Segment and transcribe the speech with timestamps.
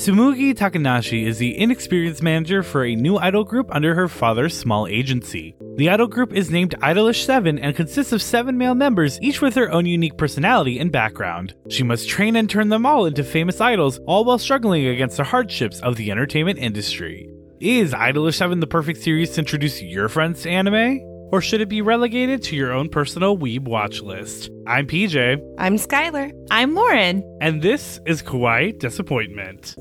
[0.00, 4.86] Tsumugi Takanashi is the inexperienced manager for a new idol group under her father's small
[4.86, 5.54] agency.
[5.76, 9.52] The idol group is named Idolish 7 and consists of seven male members, each with
[9.52, 11.52] their own unique personality and background.
[11.68, 15.24] She must train and turn them all into famous idols, all while struggling against the
[15.24, 17.28] hardships of the entertainment industry.
[17.60, 21.09] Is Idolish 7 the perfect series to introduce your friends to anime?
[21.32, 24.50] Or should it be relegated to your own personal weeb watch list?
[24.66, 26.32] I'm PJ, I'm Skylar.
[26.50, 27.22] I'm Lauren.
[27.40, 29.76] and this is Kawaii Desuppointment.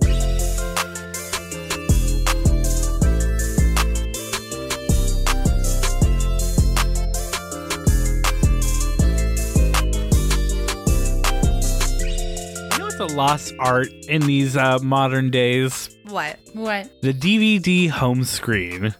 [11.42, 15.90] You know what's a lost art in these uh, modern days?
[16.08, 16.38] What?
[16.54, 16.90] What?
[17.02, 18.94] The DVD home screen.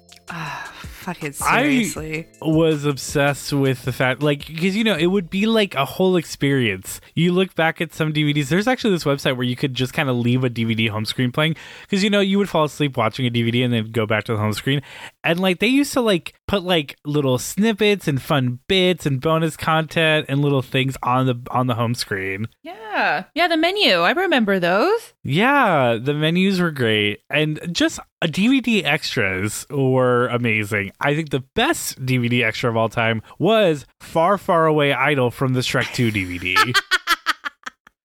[1.00, 5.76] Fucking I- was obsessed with the fact like because you know it would be like
[5.76, 9.56] a whole experience you look back at some dvds there's actually this website where you
[9.56, 12.50] could just kind of leave a dvd home screen playing because you know you would
[12.50, 14.82] fall asleep watching a dvd and then go back to the home screen
[15.24, 19.56] and like they used to like put like little snippets and fun bits and bonus
[19.58, 23.26] content and little things on the on the home screen Yeah.
[23.34, 24.00] Yeah, the menu.
[24.02, 25.14] I remember those.
[25.24, 30.92] yeah the menus were great and just uh, dvd extras were amazing.
[31.00, 35.54] I think the best dvd extra of all time was far far away idol from
[35.54, 36.76] the shrek 2 dvd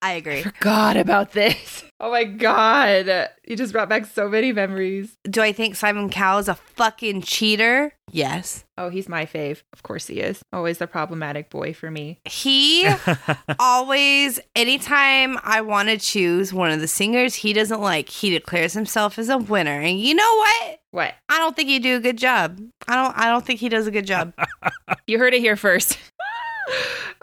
[0.05, 0.42] I agree.
[0.42, 1.84] Forgot about this.
[2.00, 3.30] Oh my god.
[3.47, 5.16] You just brought back so many memories.
[5.30, 7.94] Do I think Simon Cowell is a fucking cheater?
[8.11, 8.64] Yes.
[8.77, 9.62] Oh, he's my fave.
[9.72, 10.42] Of course he is.
[10.52, 12.19] Always the problematic boy for me.
[12.27, 12.86] He
[13.58, 18.74] always, anytime I want to choose one of the singers he doesn't like, he declares
[18.74, 19.80] himself as a winner.
[19.80, 20.80] And you know what?
[20.91, 21.14] What?
[21.30, 22.61] I don't think he do a good job.
[22.86, 23.16] I don't.
[23.16, 24.34] I don't think he does a good job.
[25.06, 25.98] You heard it here first.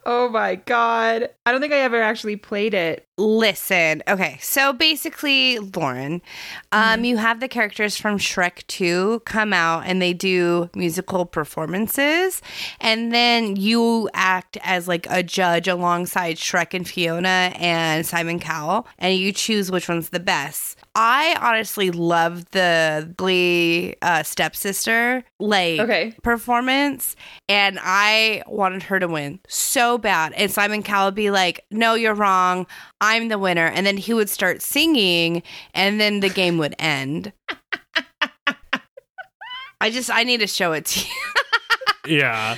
[0.05, 1.29] Oh my god.
[1.45, 3.07] I don't think I ever actually played it.
[3.17, 4.37] Listen, okay.
[4.41, 6.21] So basically, Lauren,
[6.71, 12.41] um, you have the characters from Shrek 2 come out and they do musical performances,
[12.79, 18.87] and then you act as like a judge alongside Shrek and Fiona and Simon Cowell,
[18.97, 20.77] and you choose which one's the best.
[20.93, 26.13] I honestly love the Glee uh, stepsister like Okay.
[26.21, 27.15] performance,
[27.47, 30.33] and I wanted her to win so bad.
[30.33, 32.67] And Simon Cowell would be like, "No, you're wrong.
[32.99, 35.43] I'm the winner." And then he would start singing,
[35.73, 37.31] and then the game would end.
[39.79, 41.40] I just I need to show it to you.
[42.07, 42.55] Yeah.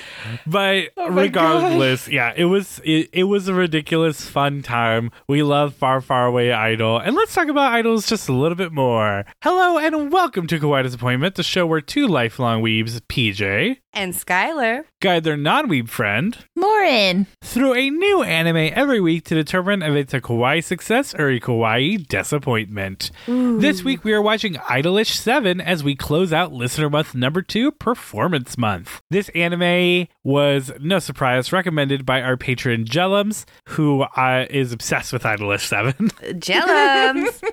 [0.47, 5.11] But Oh regardless yeah it was it, it was a ridiculous fun time.
[5.27, 6.97] We love far far away idol.
[6.97, 9.25] And let's talk about idols just a little bit more.
[9.41, 14.85] Hello and welcome to kawaii desuppointment the show where two lifelong weebs pj And Skylar,
[15.01, 17.27] guide their non-weeb friend Lauren.
[17.43, 21.39] through a new anime every week to determine if it's a kawaii success or a
[21.39, 23.11] kawaii disappointment.
[23.27, 27.71] This week we are watching Idolish 7 as we close out listener month number 2
[27.73, 28.99] performance month.
[29.11, 35.21] This anime was no surprise recommended by our patron Jellums who uh, is obsessed with
[35.21, 35.93] Idolish 7.
[36.39, 37.43] Jellums.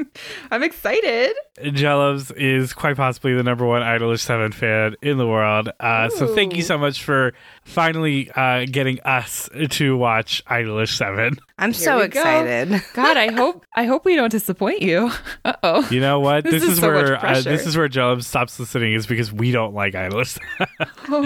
[0.50, 1.34] I'm excited.
[1.58, 5.70] Jellums is quite possibly the number one Idolish 7 fan in the world.
[5.80, 7.32] Uh, so thank you so much for
[7.64, 11.38] finally uh, getting us to watch Idolish 7.
[11.58, 12.20] I'm Here so we go.
[12.20, 12.82] excited.
[12.94, 15.10] God, I hope I hope we don't disappoint you.
[15.44, 15.88] Uh oh.
[15.90, 16.44] You know what?
[16.44, 19.32] This This, is is, so where uh, this is where Jellum stops listening is because
[19.32, 20.38] we don't like Idolish.
[21.06, 21.20] Oh,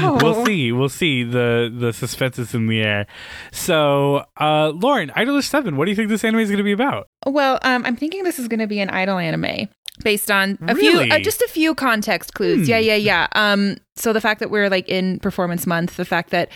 [0.00, 0.18] no.
[0.22, 0.70] we'll see.
[0.70, 1.24] We'll see.
[1.24, 3.06] The the suspense is in the air.
[3.52, 5.76] So, uh, Lauren, Idolish Seven.
[5.76, 7.08] What do you think this anime is going to be about?
[7.26, 9.68] Well, um, I'm thinking this is going to be an idol anime
[10.02, 11.04] based on a Really?
[11.06, 12.66] few, uh, just a few context clues.
[12.66, 12.70] Hmm.
[12.70, 13.26] Yeah, yeah, yeah.
[13.34, 16.50] Um, so the fact that we're like in performance month, the fact that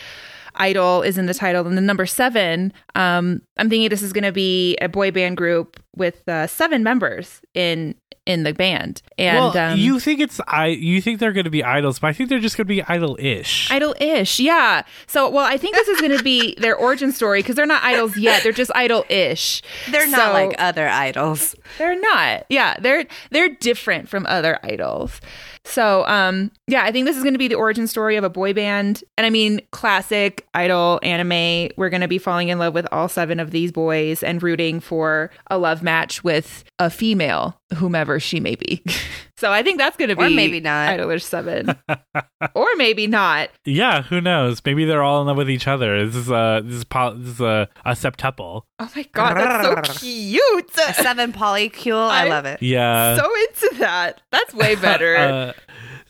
[0.55, 2.73] idol is in the title, and the number seven.
[2.95, 6.83] Um, I'm thinking this is going to be a boy band group with uh, seven
[6.83, 7.95] members in
[8.29, 10.67] in the band, and well, um, you think it's I?
[10.67, 12.83] You think they're going to be idols, but I think they're just going to be
[12.83, 13.71] idol-ish.
[13.71, 14.83] Idol-ish, yeah.
[15.07, 17.83] So, well, I think this is going to be their origin story because they're not
[17.83, 19.63] idols yet; they're just idol-ish.
[19.89, 21.55] They're not like other idols.
[21.79, 22.45] They're not.
[22.49, 25.19] Yeah, they're they're different from other idols.
[25.69, 28.29] So, um, yeah, I think this is going to be the origin story of a
[28.29, 29.03] boy band.
[29.17, 31.71] And I mean, classic idol anime.
[31.77, 34.79] We're going to be falling in love with all seven of these boys and rooting
[34.79, 38.83] for a love match with a female, whomever she may be.
[39.39, 40.89] so I think that's going to be Or maybe not.
[40.99, 41.75] Idolish seven,
[42.53, 43.49] or maybe not.
[43.65, 44.61] yeah, who knows?
[44.65, 46.05] Maybe they're all in love with each other.
[46.05, 48.63] This is a this is, po- this is a, a septuple.
[48.79, 49.63] Oh my god, that's
[49.99, 50.71] so cute.
[50.87, 52.09] A seven polycule.
[52.09, 52.61] I, I- love it.
[52.61, 53.15] Yeah.
[53.17, 54.21] so into that.
[54.31, 55.15] That's way better.
[55.29, 55.53] Uh,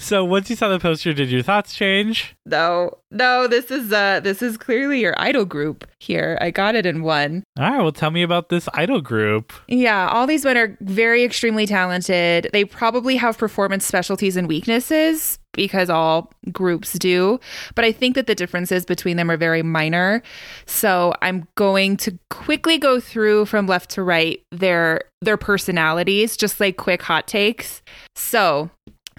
[0.01, 2.33] So once you saw the poster, did your thoughts change?
[2.45, 6.37] No, no, this is uh this is clearly your idol group here.
[6.39, 7.43] I got it in one.
[7.59, 9.51] All right, well, tell me about this idol group.
[9.67, 12.49] Yeah, all these men are very extremely talented.
[12.53, 17.37] They probably have performance specialties and weaknesses because all groups do,
[17.75, 20.21] but I think that the differences between them are very minor.
[20.65, 26.61] So, I'm going to quickly go through from left to right their their personalities, just
[26.61, 27.81] like quick hot takes.
[28.15, 28.69] So,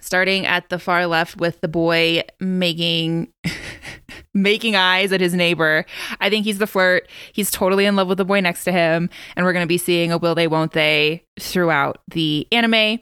[0.01, 3.33] starting at the far left with the boy making
[4.35, 5.85] making eyes at his neighbor.
[6.21, 7.09] I think he's the flirt.
[7.33, 9.79] He's totally in love with the boy next to him and we're going to be
[9.79, 13.01] seeing a will they won't they throughout the anime.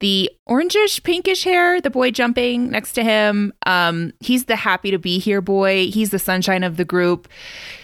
[0.00, 4.98] The orangish pinkish hair, the boy jumping next to him, um he's the happy to
[4.98, 5.90] be here boy.
[5.90, 7.28] He's the sunshine of the group.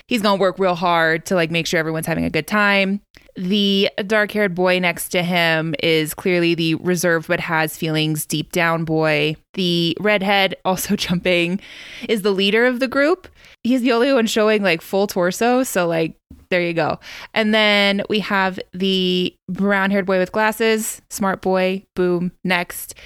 [0.09, 3.03] He's going to work real hard to like make sure everyone's having a good time.
[3.39, 8.51] The dark haired boy next to him is clearly the reserved but has feelings deep
[8.51, 9.37] down boy.
[9.55, 11.61] The redhead, also jumping,
[12.09, 13.29] is the leader of the group.
[13.63, 15.63] He's the only one showing like full torso.
[15.63, 16.17] So, like,
[16.51, 16.99] there you go.
[17.33, 22.97] And then we have the brown haired boy with glasses, smart boy, boom, next.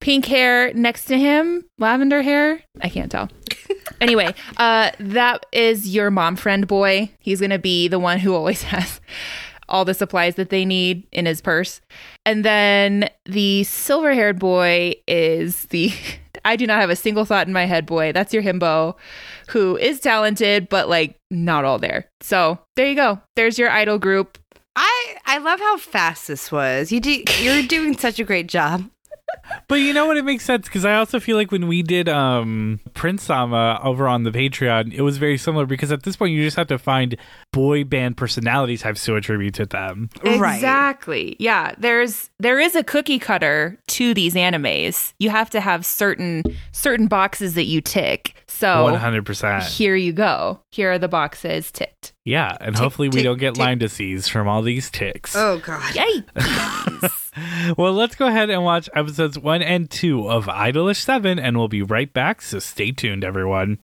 [0.00, 2.62] Pink hair next to him, lavender hair.
[2.80, 3.28] I can't tell.
[4.00, 7.10] anyway, uh, that is your mom friend boy.
[7.18, 9.00] He's going to be the one who always has
[9.70, 11.80] all the supplies that they need in his purse.
[12.26, 15.92] And then the silver haired boy is the
[16.44, 18.12] I do not have a single thought in my head boy.
[18.12, 18.96] That's your himbo
[19.48, 22.08] who is talented, but like not all there.
[22.20, 23.20] So there you go.
[23.36, 24.38] There's your idol group.
[24.76, 26.92] I I love how fast this was.
[26.92, 28.88] You do you're doing such a great job.
[29.68, 30.16] But you know what?
[30.16, 34.08] It makes sense because I also feel like when we did um Prince Sama over
[34.08, 36.78] on the Patreon, it was very similar because at this point you just have to
[36.78, 37.16] find
[37.52, 40.08] boy band personalities types to attribute to them.
[40.24, 40.56] Right.
[40.56, 41.36] Exactly.
[41.38, 45.12] Yeah, there's there is a cookie cutter to these animes.
[45.18, 46.42] You have to have certain
[46.72, 48.34] certain boxes that you tick.
[48.48, 49.64] So One hundred percent.
[49.64, 50.60] here you go.
[50.72, 52.12] Here are the boxes ticked.
[52.24, 53.60] Yeah, and hopefully we don't get tick.
[53.64, 55.34] Lyme disease from all these ticks.
[55.36, 55.94] Oh god.
[55.94, 56.24] Yay!
[57.76, 61.68] Well, let's go ahead and watch episodes one and two of Idolish Seven, and we'll
[61.68, 62.42] be right back.
[62.42, 63.78] So stay tuned, everyone.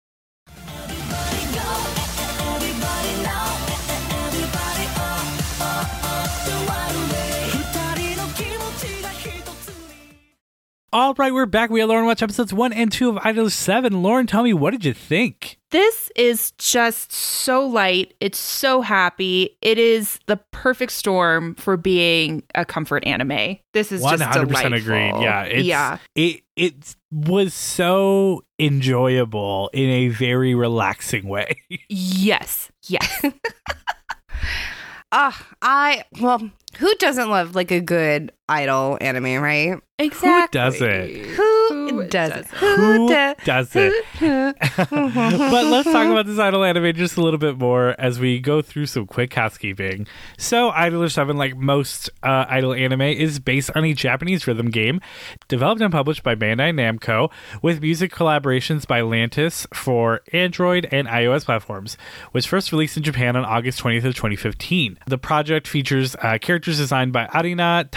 [10.94, 11.72] All right, we're back.
[11.72, 14.04] We had Lauren watch episodes one and two of Idol Seven.
[14.04, 15.58] Lauren, tell me, what did you think?
[15.72, 18.14] This is just so light.
[18.20, 19.58] It's so happy.
[19.64, 23.58] It is the perfect storm for being a comfort anime.
[23.74, 24.94] This is One just hundred percent delightful.
[24.94, 25.24] agreed.
[25.24, 25.98] Yeah, yeah.
[26.14, 31.56] It it was so enjoyable in a very relaxing way.
[31.90, 32.72] Yes.
[32.84, 33.26] Yes.
[35.16, 36.50] Ah, I well,
[36.80, 39.80] who doesn't love like a good idol anime, right?
[40.00, 41.24] exactly.
[41.36, 42.48] Who doesn't?
[42.48, 43.46] Who, Who doesn't?
[43.46, 43.94] doesn't?
[44.16, 44.60] Who do- doesn't?
[44.60, 48.62] but let's talk about this idol anime just a little bit more as we go
[48.62, 50.08] through some quick housekeeping.
[50.38, 55.00] So, Idolish 7, like most uh, idol anime, is based on a Japanese rhythm game
[55.48, 57.32] developed and published by Bandai Namco
[57.62, 61.98] with music collaborations by Lantis for Android and iOS platforms,
[62.32, 64.98] which first released in Japan on August 20th of 2015.
[65.08, 67.88] The project features uh, characters designed by Arina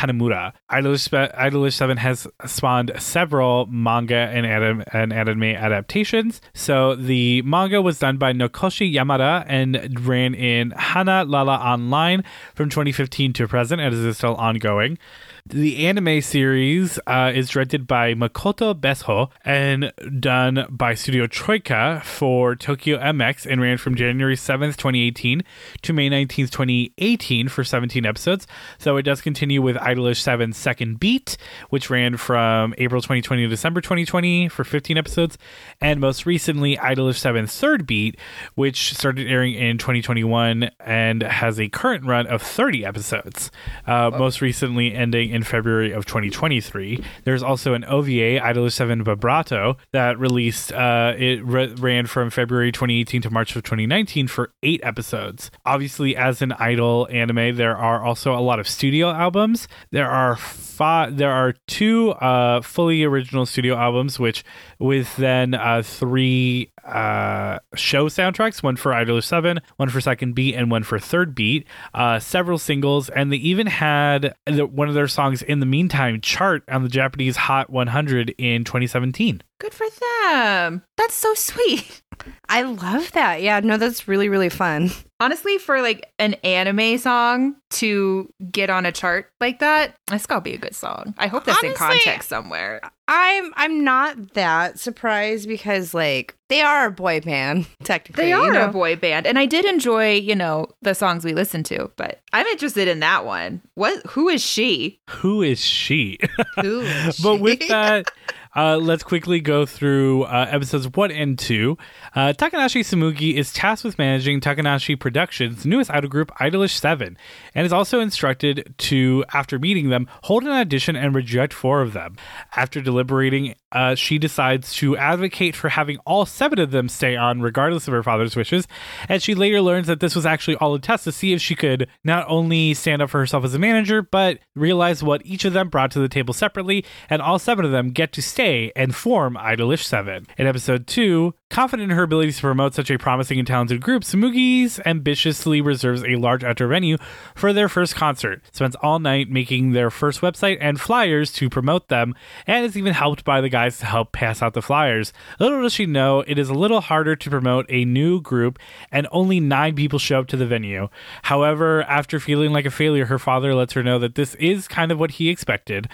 [0.70, 6.40] Idolish, Idolish 7 has spawned several manga and, anim- and anime adaptations.
[6.54, 12.24] So the manga was done by Nokoshi Yamada and ran in Hana Lala Online
[12.54, 14.98] from 2015 to present and is still ongoing.
[15.48, 22.56] The anime series uh, is directed by Makoto Bessho and done by Studio Troyca for
[22.56, 25.44] Tokyo MX and ran from January 7th, 2018
[25.82, 28.48] to May 19th, 2018 for 17 episodes.
[28.78, 31.36] So it does continue with Idolish 7's Second Beat,
[31.70, 35.38] which ran from April 2020 to December 2020 for 15 episodes.
[35.80, 38.18] And most recently, Idolish 7's Third Beat,
[38.56, 43.52] which started airing in 2021 and has a current run of 30 episodes.
[43.86, 47.04] Uh, most recently ending in February of 2023.
[47.24, 52.72] There's also an OVA, Idol 7 Vibrato, that released, uh, it re- ran from February
[52.72, 55.50] 2018 to March of 2019 for eight episodes.
[55.64, 59.68] Obviously, as an Idol anime, there are also a lot of studio albums.
[59.92, 64.42] There are five, there are two uh, fully original studio albums, which
[64.78, 70.54] with then uh, three uh, show soundtracks one for Idol 7, one for Second Beat,
[70.54, 74.94] and one for Third Beat, uh, several singles, and they even had the, one of
[74.94, 79.42] their songs in the meantime chart on the Japanese Hot 100 in 2017.
[79.58, 79.86] Good for
[80.22, 80.82] them.
[80.96, 82.02] That's so sweet.
[82.48, 83.42] I love that.
[83.42, 84.90] Yeah, no, that's really, really fun.
[85.18, 90.42] Honestly, for like an anime song to get on a chart like that, that's gotta
[90.42, 91.14] be a good song.
[91.16, 92.80] I hope that's in context somewhere.
[93.08, 98.24] I'm I'm not that surprised because like they are a boy band, technically.
[98.24, 98.68] They you are know?
[98.68, 101.90] a boy band, and I did enjoy, you know, the songs we listened to.
[101.96, 103.62] But I'm interested in that one.
[103.74, 104.04] What?
[104.08, 105.00] Who is she?
[105.10, 106.18] Who is she?
[106.60, 108.10] Who is but with that,
[108.56, 111.76] uh, let's quickly go through uh, episodes one and two.
[112.14, 117.18] Uh, Takanashi Tsumugi is tasked with managing Takanashi Productions' newest idol group, Idolish 7,
[117.54, 121.92] and is also instructed to, after meeting them, hold an audition and reject four of
[121.92, 122.16] them.
[122.56, 127.42] After deliberating, uh, she decides to advocate for having all seven of them stay on,
[127.42, 128.66] regardless of her father's wishes.
[129.06, 131.54] And she later learns that this was actually all a test to see if she
[131.54, 135.52] could not only stand up for herself as a manager, but realize what each of
[135.52, 136.86] them brought to the table separately.
[137.10, 140.26] And all seven of them get to stay and form Idolish 7.
[140.38, 144.04] In episode 2, confident in her abilities to promote such a promising and talented group,
[144.04, 146.96] Tsumugi's ambitiously reserves a large outdoor venue
[147.34, 151.88] for their first concert, spends all night making their first website and flyers to promote
[151.88, 152.14] them,
[152.46, 155.12] and is even helped by the guys to help pass out the flyers.
[155.40, 158.60] Little does she know, it is a little harder to promote a new group,
[158.92, 160.88] and only nine people show up to the venue.
[161.22, 164.92] However, after feeling like a failure, her father lets her know that this is kind
[164.92, 165.88] of what he expected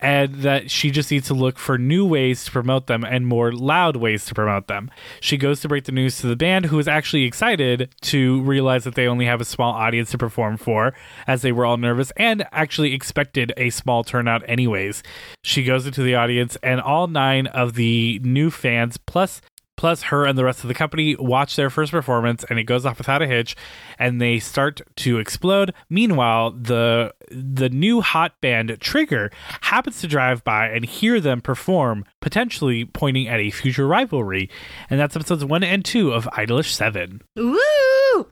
[0.00, 3.52] and that she just needs to look for new ways to promote them and more
[3.52, 4.90] loud ways to promote them.
[5.20, 8.84] She goes to break the news to the band, who is actually excited to realize
[8.84, 10.94] that they only have a small audience to perform for,
[11.26, 15.02] as they were all nervous and actually expected a small turnout, anyways.
[15.42, 19.40] She goes into the audience, and all nine of the new fans, plus
[19.76, 22.86] plus her and the rest of the company watch their first performance and it goes
[22.86, 23.56] off without a hitch
[23.98, 29.30] and they start to explode meanwhile the the new hot band trigger
[29.62, 34.48] happens to drive by and hear them perform potentially pointing at a future rivalry
[34.90, 38.26] and that's episodes 1 and 2 of idolish 7 Woo!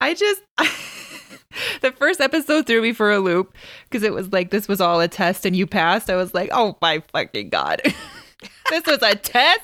[0.00, 0.42] I just.
[1.80, 5.00] the first episode threw me for a loop because it was like this was all
[5.00, 6.10] a test and you passed.
[6.10, 7.82] I was like, oh my fucking god,
[8.70, 9.62] this was a test.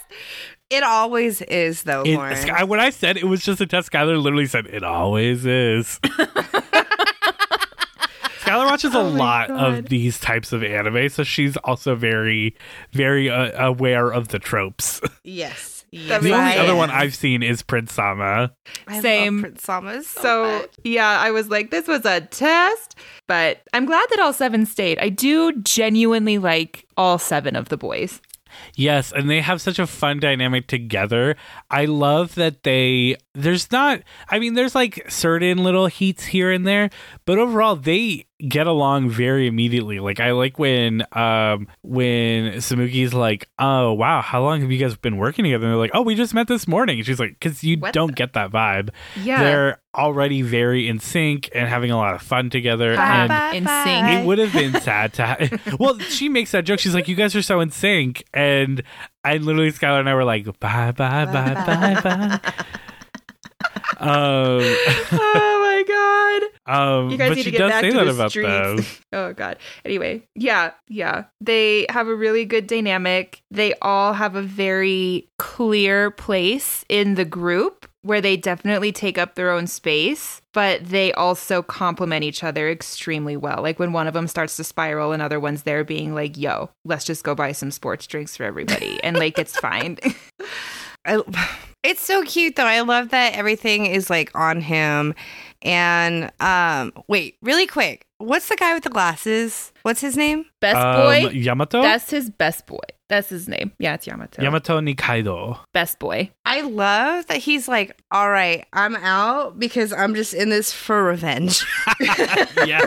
[0.70, 2.36] It always is though, It- Lauren.
[2.36, 6.00] Sky- when i said it was just a test skylar literally said it always is
[8.40, 9.78] Skylar watches a Oh lot God.
[9.78, 12.54] of these types of anime, so she's also very,
[12.92, 15.00] very uh, aware of the tropes.
[15.24, 15.84] yes.
[15.92, 18.52] That The makes only other one I've seen is Prince Sama.
[18.86, 19.36] I Same.
[19.36, 20.70] Love Prince Sama so, So much.
[20.84, 22.94] yeah, I was like, this was a test,
[23.26, 24.98] but I'm glad that all seven stayed.
[25.00, 28.20] I do genuinely like all seven of the boys.
[28.74, 31.36] Yes, and they have such a fun dynamic together.
[31.70, 34.00] I love that they there's not
[34.30, 36.90] I mean there's like certain little heats here and there,
[37.24, 39.98] but overall they get along very immediately.
[39.98, 44.94] Like I like when um when Tsumugi's like, "Oh, wow, how long have you guys
[44.96, 47.38] been working together?" And they're like, "Oh, we just met this morning." And she's like,
[47.40, 48.90] "Cuz you What don't the- get that vibe."
[49.22, 49.42] Yeah.
[49.42, 54.08] They're already very in sync and having a lot of fun together and In sync.
[54.08, 57.14] it would have been sad to ha- well she makes that joke she's like you
[57.16, 58.82] guys are so in sync and
[59.24, 62.40] I literally Skylar and I were like bye bye bye bye bye
[63.98, 64.60] um
[65.12, 66.72] oh my god.
[66.74, 68.48] um You guys need to get back say to that the about streets.
[68.48, 69.56] them Oh god.
[69.84, 71.24] Anyway, yeah, yeah.
[71.40, 73.40] They have a really good dynamic.
[73.50, 79.34] They all have a very clear place in the group where they definitely take up
[79.34, 83.62] their own space, but they also complement each other extremely well.
[83.62, 87.04] Like when one of them starts to spiral, another one's there being like, "Yo, let's
[87.04, 89.98] just go buy some sports drinks for everybody." And like it's fine.
[91.06, 91.22] I,
[91.82, 92.64] it's so cute though.
[92.64, 95.14] I love that everything is like on him.
[95.62, 98.06] And um wait, really quick.
[98.18, 99.72] What's the guy with the glasses?
[99.82, 100.46] What's his name?
[100.60, 101.30] best um, boy.
[101.30, 102.78] Yamato That's his best boy.
[103.08, 103.72] That's his name.
[103.78, 104.42] Yeah, it's Yamato.
[104.42, 106.30] Yamato Nikaido best boy.
[106.44, 111.04] I love that he's like, "All right, I'm out because I'm just in this for
[111.04, 111.64] revenge."
[112.66, 112.86] yeah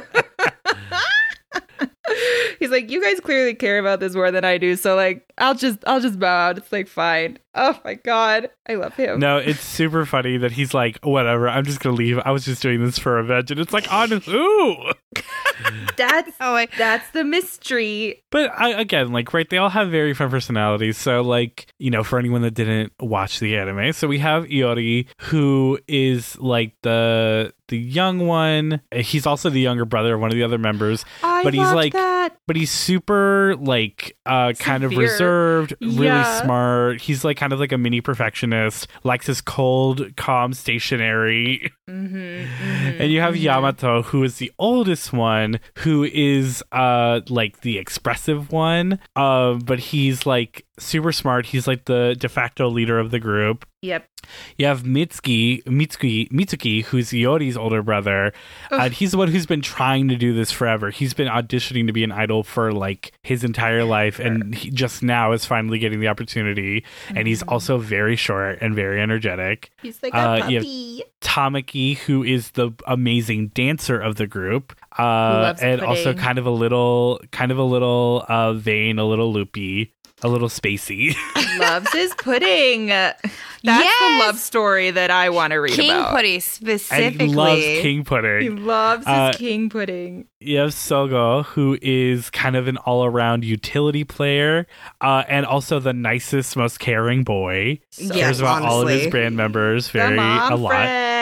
[2.60, 5.56] He's like, you guys clearly care about this more than I do, so like, I'll
[5.56, 6.58] just, I'll just bow out.
[6.58, 7.40] It's like fine.
[7.56, 9.20] Oh my god, I love him.
[9.20, 12.46] no it's super funny that he's like oh, whatever I'm just gonna leave I was
[12.46, 14.92] just doing this for revenge and it's like on who
[15.98, 18.24] That's oh, I, that's the mystery.
[18.30, 20.98] But I, again, like, right, they all have very fun personalities.
[20.98, 25.08] So, like, you know, for anyone that didn't watch the anime, so we have Iori,
[25.20, 28.82] who is like the the young one.
[28.94, 31.69] He's also the younger brother of one of the other members, I But he's loved
[31.76, 32.36] like- that.
[32.48, 36.42] but he's super like uh kind of reserved, really Yeah.
[36.44, 37.02] smart.
[37.02, 41.72] He's like kind of like a mini perfectionist, likes his cold, calm, stationary.
[41.90, 47.78] Mm-hmm, And you have Yamato, who is the oldest one, who is uh like the
[47.78, 49.00] expressive one.
[49.16, 51.48] Um, but he's like super smart.
[51.48, 53.66] He's like the de facto leader of the group.
[53.82, 54.10] Yep.
[54.58, 58.34] You have Mitsuki, Mitsuki, Mitsuki, who's Iori's older brother.
[58.70, 60.90] And he's the one who's been trying to do this forever.
[60.90, 65.02] He's been auditioning to be an idol for like his entire life, and he just
[65.02, 66.84] now is finally getting the opportunity.
[67.16, 69.72] And he's also very short and very energetic.
[69.82, 75.54] He's like Uh, you have Tamaki, who is the amazing dancer of the group, uh,
[75.62, 79.94] and also kind of a little, kind of a little uh, vain, a little loopy,
[80.22, 81.16] a little spacey.
[81.60, 82.88] loves his pudding.
[82.88, 83.24] That's
[83.62, 84.00] Yes!
[84.00, 86.16] the love story that I want to read King about.
[86.16, 87.28] Pudding and specifically.
[87.28, 88.42] he loves king pudding.
[88.42, 88.66] He pudding.
[88.66, 90.28] loves his Uh, king pudding.
[90.40, 94.66] You have Sogo, who is kind of an all-around utility player,
[95.02, 97.80] uh, and also the nicest, most caring boy.
[97.98, 99.12] Yes, Cares about all of his honestly.
[99.12, 100.70] band members very the mom a lot.
[100.70, 101.19] friend.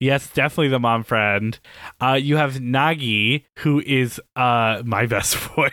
[0.00, 1.58] Yes, definitely the mom friend.
[2.00, 5.70] Uh, you have Nagi, who is uh, my best boy,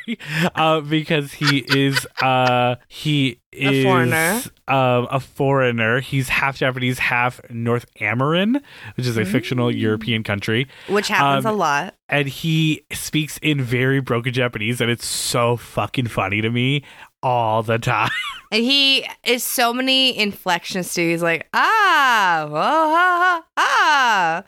[0.55, 4.41] uh, because he is uh, he is foreigner.
[4.67, 5.99] Um, a foreigner.
[6.01, 8.61] He's half Japanese, half North Amarin,
[8.97, 11.95] which is a fictional European country, which happens Um, a lot.
[12.09, 16.83] and he speaks in very broken Japanese, and it's so fucking funny to me
[17.27, 18.09] all the time.
[18.49, 21.05] And he is so many inflections too.
[21.09, 24.43] He's like, ah, oh, ah,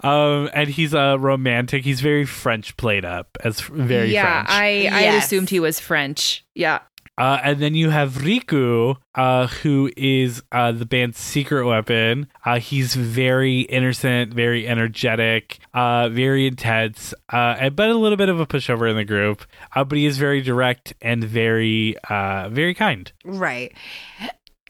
[0.00, 1.84] um, and he's a romantic.
[1.84, 4.48] He's very French played up as f- very yeah, French.
[4.50, 5.26] I I Yes.
[5.26, 6.42] assumed he was French.
[6.54, 6.78] Yeah.
[7.16, 12.26] Uh, and then you have Riku, uh, who is uh, the band's secret weapon.
[12.44, 18.28] Uh, he's very innocent, very energetic, uh, very intense, uh, and- but a little bit
[18.28, 19.44] of a pushover in the group.
[19.76, 23.12] Uh, but he is very direct and very, uh, very kind.
[23.24, 23.72] Right.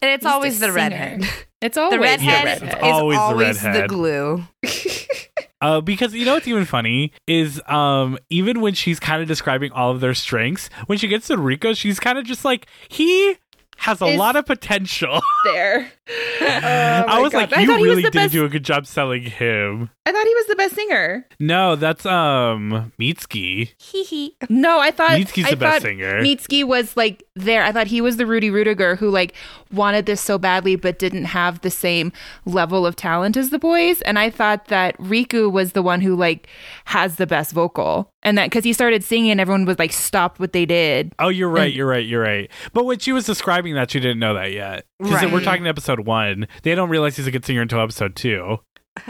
[0.03, 0.75] And it's He's always the singer.
[0.77, 1.25] redhead.
[1.63, 2.85] It's always The redhead, Yes, the it's redhead.
[2.91, 4.45] is Always always, the the, glue.
[5.65, 9.73] Uh, because you know what's even funny is um, even when she's kind of describing
[9.73, 13.37] all of their strengths, when she gets to Riku, she's kind of just like he
[13.79, 15.23] has a Is- lot of potential.
[15.45, 15.91] there.
[16.09, 17.39] Oh I was God.
[17.51, 19.23] like, I you thought he was really the didn't best- do a good job selling
[19.23, 19.91] him.
[20.07, 21.27] I thought he was the best singer.
[21.41, 23.73] No, that's um Mitsuki.
[23.81, 24.37] Hee hee.
[24.51, 26.21] No, I thought Mitsuki's I the best singer.
[26.21, 27.63] Mitsuki was like there.
[27.65, 29.35] I thought he was the Rudy Ruettiger who like
[29.73, 32.13] wanted this so badly but didn't have the same
[32.45, 34.03] level of talent as the boys.
[34.03, 36.49] And I thought that Riku was the one who like
[36.87, 38.11] has the best vocal.
[38.23, 41.13] And that because he started singing and everyone was like stopped what they did.
[41.19, 41.67] Oh, you're right.
[41.67, 42.05] And- You're right.
[42.07, 42.51] You're right.
[42.75, 44.85] But when she was describing that, she didn't know that yet.
[45.05, 45.33] Because Right.
[45.33, 46.49] we're talking episode one.
[46.63, 48.59] They don't realize he's a good singer until episode two.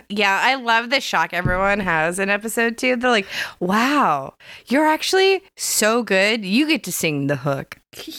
[0.09, 2.97] Yeah, I love the shock everyone has in episode two.
[2.97, 3.27] They're like,
[3.61, 4.33] wow,
[4.69, 6.43] you're actually so good.
[6.43, 7.79] You get to sing the hook.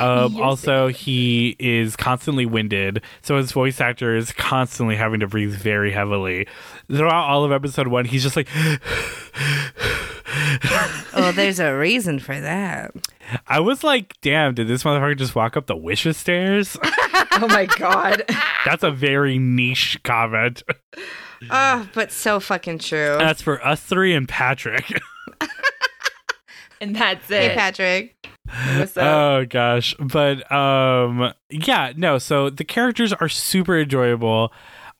[0.00, 5.54] Um, also, he is constantly winded, so his voice actor is constantly having to breathe
[5.54, 6.48] very heavily.
[6.88, 8.48] Throughout all of episode one, he's just like,
[11.16, 12.92] Oh, there's a reason for that.
[13.46, 16.76] I was like, damn, did this motherfucker just walk up the wishes stairs?
[17.36, 18.22] Oh my god.
[18.64, 20.62] That's a very niche comment.
[21.50, 23.16] Oh, but so fucking true.
[23.18, 24.84] That's for us three and Patrick.
[26.80, 27.50] and that's it.
[27.50, 27.54] hey.
[27.56, 28.28] Patrick.
[28.76, 29.04] What's up?
[29.04, 34.52] oh gosh but um yeah no so the characters are super enjoyable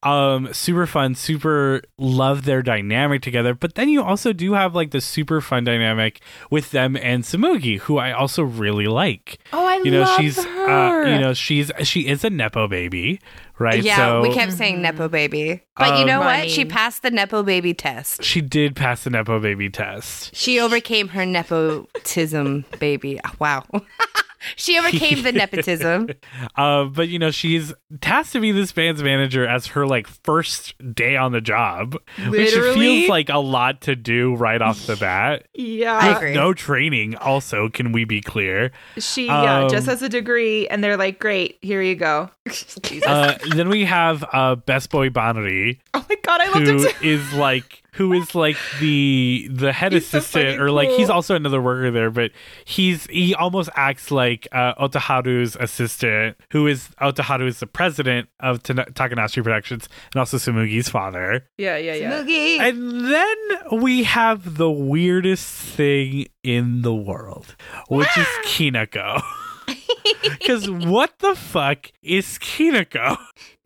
[0.04, 4.90] um super fun super love their dynamic together but then you also do have like
[4.90, 9.76] the super fun dynamic with them and Tsumugi who I also really like oh, I
[9.78, 10.68] you know love she's her.
[10.70, 13.18] uh you know she's she is a nepo baby
[13.58, 15.62] right Yeah, so we kept saying Nepo baby.
[15.76, 16.50] But you Um, know I what?
[16.50, 18.22] She passed the Nepo baby test.
[18.24, 23.20] she did pass the nepo baby test She overcame her nepotism baby.
[23.38, 23.64] Wow.
[24.56, 26.08] she overcame the nepotism.
[26.56, 30.74] uh, but you know she's tasked to be this band's manager as her like first
[30.94, 31.92] day on the job
[32.28, 32.74] which Literally?
[32.74, 35.96] feels like a lot to do right off the bat yeah.
[35.96, 36.34] I agree.
[36.34, 40.82] no training also can we be clear She yeah, Um, just has a degree, and
[40.82, 43.06] they're like, "Great, here you go." Jesus.
[43.06, 46.94] uh, then we have uh, best boy Banri oh my god, I loved who it.
[46.96, 47.08] Too.
[47.08, 50.98] is like who is like the the head He's assistant fucking or like cool.
[50.98, 52.30] he's also another worker there but
[52.64, 58.62] he's he almost acts like uh, Otoharu's assistant who is Otoharu is the president of
[58.62, 62.10] Ta- Takanashi Productions and also Tsumugi's father Yeah, yeah, yeah.
[62.22, 62.58] Moogie.
[62.60, 67.54] and then we have the weirdest thing in the world
[67.88, 69.22] which is Kinako
[70.22, 73.16] because what the fuck is Kinako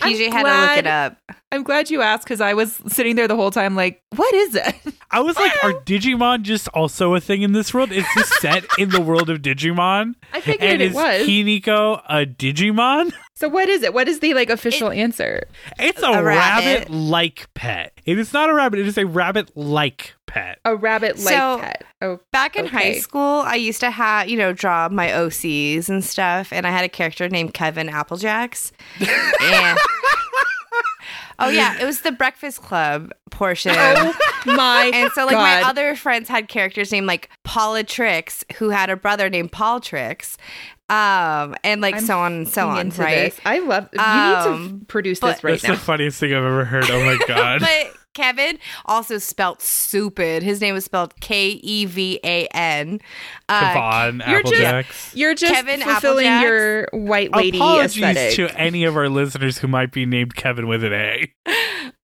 [0.01, 1.17] PJ I'm had to look it glad- up.
[1.51, 4.55] I'm glad you asked because I was sitting there the whole time, like, "What is
[4.55, 4.75] it?"
[5.11, 7.91] I was like, are Digimon just also a thing in this world?
[7.91, 10.15] Is this set in the world of Digimon?
[10.35, 11.27] I figured and it is was.
[11.27, 13.15] Kinako a Digimon?
[13.35, 13.95] so what is it?
[13.95, 15.45] What is the like official answer?
[15.79, 16.65] It's a, A rabbit.
[16.67, 17.99] rabbit like pet.
[18.05, 20.59] It is not a rabbit, it is a rabbit like pet.
[20.67, 21.85] A rabbit like So, pet.
[22.03, 26.05] Oh, Back in high school, I used to have, you know, draw my OCs and
[26.05, 28.71] stuff, and I had a character named Kevin Applejacks.
[29.43, 29.79] and
[31.39, 33.73] oh yeah, it was the Breakfast Club portion.
[33.77, 34.15] oh
[34.47, 35.43] my And so, like, God.
[35.43, 39.81] my other friends had characters named like Paula Trix, who had a brother named Paul
[39.81, 40.37] Trix,
[40.89, 43.31] um, and like I'm so on and so on, right?
[43.33, 43.41] this.
[43.45, 43.89] I love.
[43.93, 45.55] You need Um, to produce but- this right now.
[45.57, 45.75] That's now.
[45.75, 46.91] the funniest thing I've ever heard.
[46.91, 47.61] Oh my god.
[47.61, 50.43] But Kevin also spelt stupid.
[50.43, 53.01] His name was spelled K E V A N.
[53.49, 56.43] Uh, Kevon you're just- You're just Kevin fulfilling Applejacks?
[56.43, 58.35] your white lady Apologies aesthetic.
[58.35, 61.33] to any of our listeners who might be named Kevin with an A.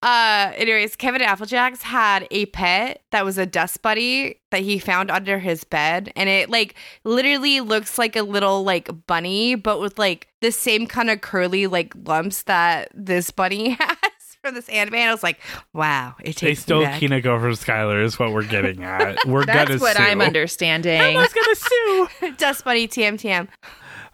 [0.03, 5.11] Uh, anyways, Kevin Applejacks had a pet that was a dust bunny that he found
[5.11, 6.75] under his bed, and it like
[7.05, 11.67] literally looks like a little like bunny, but with like the same kind of curly
[11.67, 13.97] like lumps that this bunny has
[14.45, 14.95] from this anime.
[14.97, 15.41] And I was like,
[15.73, 17.01] wow, it takes They stole back.
[17.01, 19.17] Kinako from Skylar is what we're getting at.
[19.27, 20.03] We're That's gonna what sue.
[20.03, 21.01] I'm understanding.
[21.01, 22.09] Elmo's gonna sue.
[22.37, 23.49] dust bunny TM TM.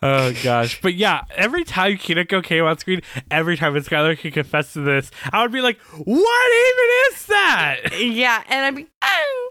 [0.02, 4.32] Oh gosh, but yeah, every time Kinako came on screen, every time when Skylar could
[4.32, 8.86] confess to this, I would be like, "What even is that?" Yeah, and I'm.
[9.02, 9.50] Oh,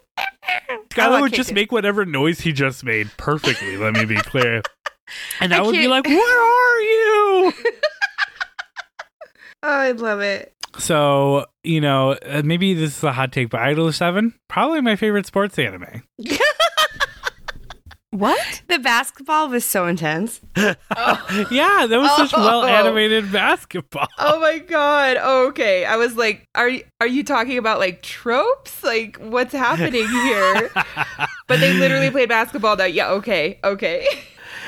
[0.89, 3.77] Skylar oh, would can't just make whatever noise he just made perfectly.
[3.77, 4.63] let me be clear,
[5.39, 7.53] and I, I would be can't- like, "Where are you?"
[9.61, 10.53] Oh, I love it.
[10.77, 14.95] So you know, uh, maybe this is a hot take, but Idol Seven probably my
[14.95, 16.03] favorite sports anime.
[18.11, 18.63] What?
[18.67, 20.41] The basketball was so intense.
[20.57, 22.39] Yeah, that was such Oh.
[22.43, 24.07] well animated basketball.
[24.17, 25.17] Oh my god.
[25.17, 25.85] Okay.
[25.85, 28.83] I was like, are are you talking about like tropes?
[28.83, 30.71] Like what's happening here?
[31.47, 33.59] but they literally played basketball that yeah, okay.
[33.63, 34.07] Okay.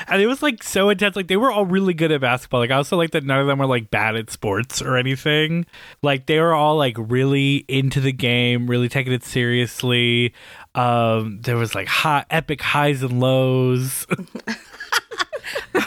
[0.08, 1.16] And it was like so intense.
[1.16, 2.60] Like they were all really good at basketball.
[2.60, 5.66] Like I also like that none of them were like bad at sports or anything.
[6.02, 10.34] Like they were all like really into the game, really taking it seriously.
[10.74, 14.06] Um, there was like hot, epic highs and lows.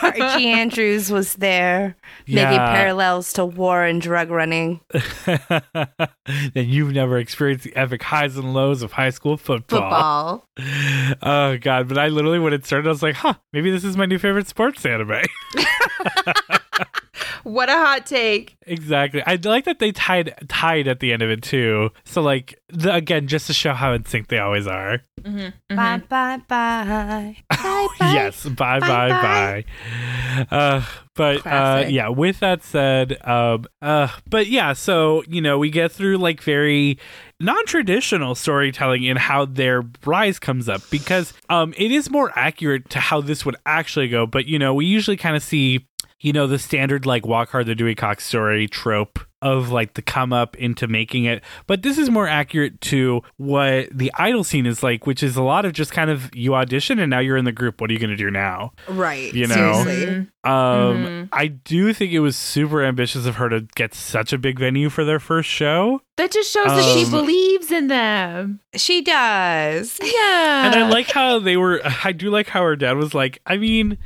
[0.02, 1.96] Archie Andrews was there
[2.28, 4.82] making parallels to war and drug running.
[5.26, 5.96] then
[6.56, 9.80] you've never experienced the epic highs and lows of high school football.
[9.80, 10.46] Football.
[11.22, 11.88] Oh god!
[11.90, 14.18] But I literally, when it started, I was like, "Huh, maybe this is my new
[14.18, 15.22] favorite sports anime."
[17.44, 18.58] What a hot take.
[18.66, 19.22] Exactly.
[19.26, 21.92] I like that they tied tied at the end of it too.
[22.04, 25.02] So like the, again, just to show how in sync they always are.
[25.22, 25.76] Mm-hmm.
[25.76, 27.38] Bye bye bye.
[27.50, 28.12] Bye bye.
[28.14, 28.46] Yes.
[28.46, 29.66] Bye bye Bye,
[30.42, 30.46] bye.
[30.50, 30.86] Uh,
[31.16, 32.10] but uh, yeah.
[32.10, 34.74] With that said, um, uh, but yeah.
[34.74, 36.98] So you know, we get through like very
[37.40, 43.00] non-traditional storytelling in how their rise comes up because um, it is more accurate to
[43.00, 44.26] how this would actually go.
[44.26, 45.86] But you know, we usually kind of see
[46.20, 50.02] you know the standard like walk hard the Dewey Cox story trope of like the
[50.02, 54.66] come up into making it but this is more accurate to what the idol scene
[54.66, 57.38] is like which is a lot of just kind of you audition and now you're
[57.38, 59.32] in the group what are you going to do now Right.
[59.34, 59.84] You know.
[59.84, 60.16] Seriously.
[60.18, 61.30] um Mhm.
[61.32, 64.90] i do think it was super ambitious of her to get such a big venue
[64.90, 68.62] for their first show That just shows that she Um, believes in them.
[68.76, 70.00] She does.
[70.02, 70.66] Yeah.
[70.66, 73.58] and i like how they were i do like how her dad was like i
[73.58, 73.98] mean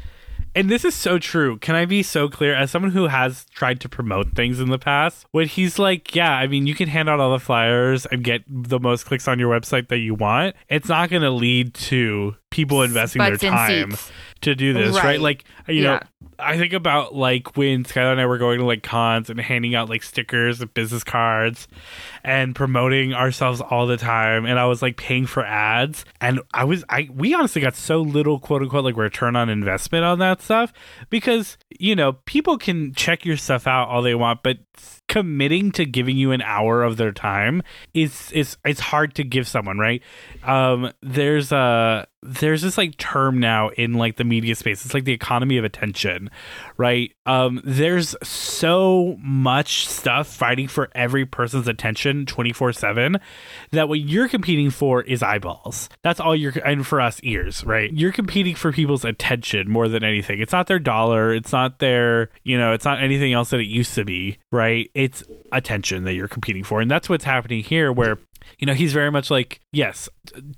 [0.55, 1.57] and this is so true.
[1.57, 2.55] Can I be so clear?
[2.55, 6.31] As someone who has tried to promote things in the past, when he's like, Yeah,
[6.31, 9.39] I mean, you can hand out all the flyers and get the most clicks on
[9.39, 10.55] your website that you want.
[10.69, 13.93] It's not going to lead to people investing their time
[14.41, 15.03] to do this, right?
[15.03, 15.21] Right.
[15.21, 15.93] Like, you Yeah.
[15.93, 15.99] know,
[16.39, 19.75] I think about like when Skylar and I were going to like cons and handing
[19.75, 21.67] out like stickers and business cards
[22.23, 24.45] and promoting ourselves all the time.
[24.45, 26.05] And I was like paying for ads.
[26.21, 30.05] And I was, I, we honestly got so little quote unquote like return on investment
[30.05, 30.71] on that stuff
[31.09, 34.57] because, you know, people can check your stuff out all they want, but
[35.09, 37.61] committing to giving you an hour of their time
[37.93, 40.01] is is it's hard to give someone right?
[40.43, 44.83] Um there's a there's this like term now in like the media space.
[44.83, 46.29] It's like the economy of attention
[46.77, 47.11] right?
[47.25, 53.19] Um there's so much stuff fighting for every person's attention 24/7
[53.71, 55.89] that what you're competing for is eyeballs.
[56.03, 57.91] That's all you're and for us ears right?
[57.91, 60.39] You're competing for people's attention more than anything.
[60.39, 61.33] It's not their dollar.
[61.33, 64.91] It's not their you know it's not anything else that it used to be right
[64.99, 66.81] it's attention that you're competing for.
[66.81, 68.17] And that's what's happening here where
[68.57, 70.09] you know he's very much like yes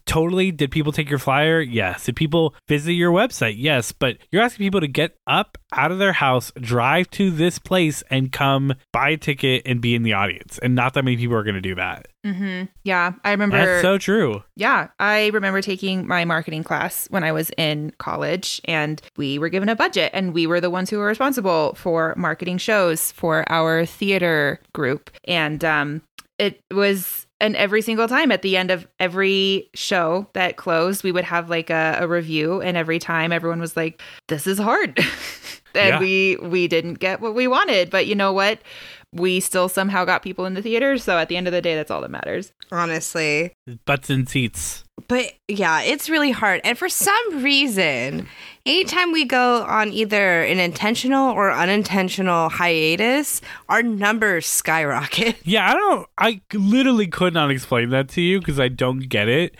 [0.05, 1.61] totally did people take your flyer?
[1.61, 2.05] Yes.
[2.05, 3.55] Did people visit your website?
[3.57, 3.91] Yes.
[3.91, 8.03] But you're asking people to get up out of their house drive to this place
[8.09, 10.59] and come buy a ticket and be in the audience.
[10.59, 12.07] And not that many people are going to do that.
[12.25, 12.65] Mm-hmm.
[12.83, 13.57] Yeah, I remember.
[13.57, 14.43] that's so true.
[14.55, 19.49] Yeah, I remember taking my marketing class when I was in college, and we were
[19.49, 23.43] given a budget, and we were the ones who were responsible for marketing shows for
[23.51, 26.03] our theater group, and um,
[26.37, 31.11] it was and every single time at the end of every show that closed, we
[31.11, 34.97] would have like a, a review, and every time everyone was like, "This is hard,"
[35.75, 35.99] and Yeah.
[35.99, 37.89] we we didn't get what we wanted.
[37.89, 38.59] But you know what?
[39.13, 40.97] We still somehow got people in the theater.
[40.97, 42.53] So at the end of the day, that's all that matters.
[42.71, 43.53] Honestly.
[43.85, 44.83] Butts in seats.
[45.07, 46.61] But yeah, it's really hard.
[46.63, 48.27] And for some reason,
[48.65, 55.37] anytime we go on either an intentional or unintentional hiatus, our numbers skyrocket.
[55.51, 56.07] Yeah, I don't.
[56.17, 59.55] I literally could not explain that to you because I don't get it.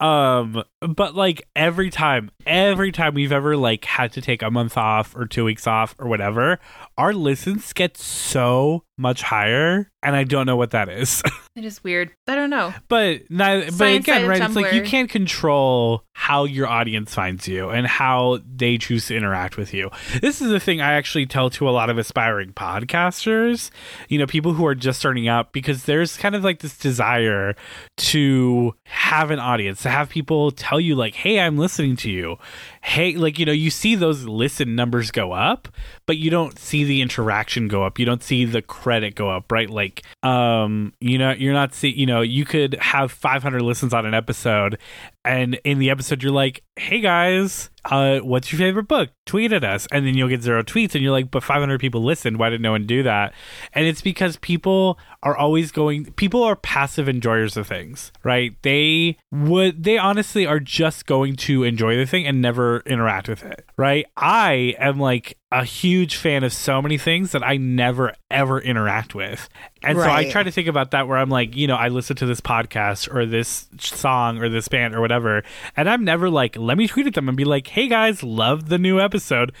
[0.00, 4.76] Um, but like every time, every time we've ever like had to take a month
[4.76, 6.58] off or two weeks off or whatever,
[6.96, 11.22] our listens get so much higher, and I don't know what that is.
[11.56, 12.10] It is weird.
[12.26, 12.74] I don't know.
[12.88, 14.42] but neither, but again, right?
[14.42, 19.16] It's like you can't control how your audience finds you and how they choose to
[19.16, 19.88] interact with you.
[20.20, 23.70] This is the thing I actually tell to a lot of aspiring podcasters,
[24.08, 27.54] you know, people who are just starting out, because there's kind of like this desire
[27.98, 32.36] to have an audience, to have people tell you, like, hey, I'm listening to you.
[32.84, 35.68] Hey, like, you know, you see those listen numbers go up,
[36.04, 37.98] but you don't see the interaction go up.
[37.98, 39.70] You don't see the credit go up, right?
[39.70, 44.04] Like, um, you know, you're not see, you know, you could have 500 listens on
[44.04, 44.78] an episode,
[45.24, 49.10] and in the episode, you're like, hey guys, uh, what's your favorite book?
[49.26, 52.02] Tweet at us, and then you'll get zero tweets, and you're like, but 500 people
[52.02, 52.38] listened.
[52.38, 53.32] Why did no one do that?
[53.72, 56.12] And it's because people are always going.
[56.12, 58.54] People are passive enjoyers of things, right?
[58.62, 63.44] They would, they honestly are just going to enjoy the thing and never interact with
[63.44, 64.06] it, right?
[64.16, 69.14] I am like a huge fan of so many things that I never ever interact
[69.14, 69.48] with.
[69.84, 72.16] And so I try to think about that where I'm like, you know, I listen
[72.16, 75.44] to this podcast or this song or this band or whatever,
[75.76, 78.68] and I'm never like, let me tweet at them and be like, hey guys, love
[78.68, 79.52] the new episode.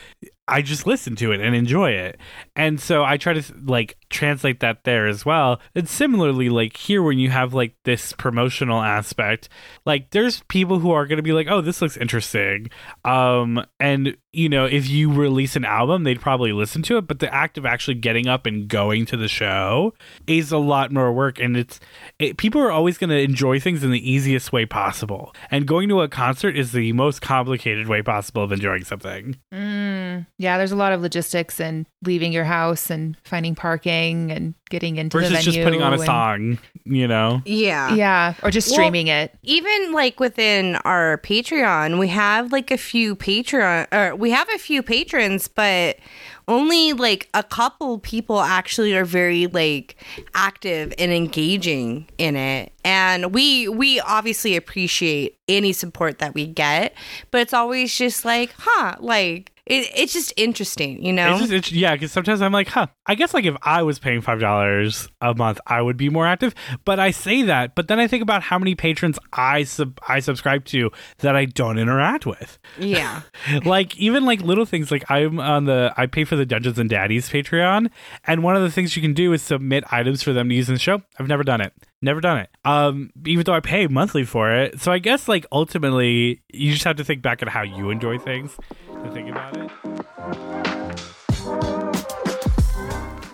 [0.46, 2.18] I just listen to it and enjoy it.
[2.54, 5.60] And so I try to like translate that there as well.
[5.74, 9.48] And similarly, like here, when you have like this promotional aspect,
[9.86, 12.68] like there's people who are going to be like, oh, this looks interesting.
[13.04, 17.06] Um, and you know, if you release an album, they'd probably listen to it.
[17.06, 19.94] But the act of actually getting up and going to the show
[20.26, 21.38] is a lot more work.
[21.38, 21.80] And it's,
[22.18, 25.32] it, people are always going to enjoy things in the easiest way possible.
[25.50, 29.36] And going to a concert is the most complicated way possible of enjoying something.
[29.52, 34.54] Mm, yeah, there's a lot of logistics and leaving your house and finding parking and
[34.68, 35.52] getting into the versus venue.
[35.52, 37.40] just putting on a and- song, you know?
[37.44, 37.94] Yeah.
[37.94, 39.32] Yeah, or just Well- streaming it.
[39.42, 44.58] even like within our Patreon, we have like a few Patreon or we have a
[44.58, 45.98] few patrons, but
[46.46, 49.96] only like a couple people actually are very like
[50.34, 52.72] active and engaging in it.
[52.84, 56.92] And we we obviously appreciate any support that we get,
[57.30, 61.32] but it's always just like, huh, like it, it's just interesting, you know?
[61.32, 63.98] It's just, it's, yeah, because sometimes I'm like, huh, I guess like if I was
[63.98, 66.54] paying $5 a month, I would be more active.
[66.84, 70.20] But I say that, but then I think about how many patrons I sub- I
[70.20, 72.58] subscribe to that I don't interact with.
[72.78, 73.22] yeah.
[73.64, 76.90] like even like little things like I'm on the I pay for the Dungeons and
[76.90, 77.90] Daddies Patreon,
[78.26, 80.68] and one of the things you can do is submit items for them to use
[80.68, 81.02] in the show.
[81.18, 81.72] I've never done it.
[82.04, 82.50] Never done it.
[82.66, 84.78] Um, even though I pay monthly for it.
[84.78, 88.18] So I guess like ultimately you just have to think back at how you enjoy
[88.18, 88.58] things
[89.02, 89.70] to think about it.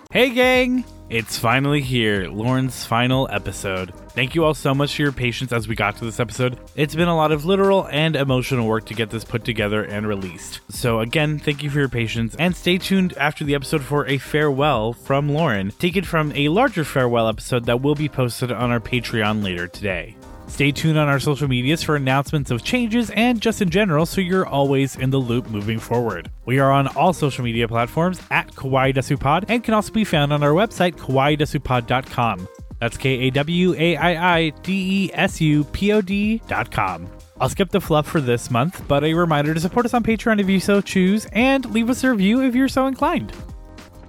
[0.09, 0.85] Hey gang!
[1.11, 3.91] It's finally here, Lauren's final episode.
[4.11, 6.57] Thank you all so much for your patience as we got to this episode.
[6.77, 10.07] It's been a lot of literal and emotional work to get this put together and
[10.07, 10.61] released.
[10.69, 14.19] So, again, thank you for your patience and stay tuned after the episode for a
[14.19, 18.79] farewell from Lauren, taken from a larger farewell episode that will be posted on our
[18.79, 20.15] Patreon later today.
[20.51, 24.19] Stay tuned on our social medias for announcements of changes and just in general so
[24.19, 26.29] you're always in the loop moving forward.
[26.45, 30.03] We are on all social media platforms at Kawaii Desu Pod and can also be
[30.03, 32.49] found on our website, kawaiidesupod.com.
[32.79, 36.69] That's K A W A I I D E S U P O D dot
[36.69, 37.09] com.
[37.39, 40.41] I'll skip the fluff for this month, but a reminder to support us on Patreon
[40.41, 43.31] if you so choose and leave us a review if you're so inclined.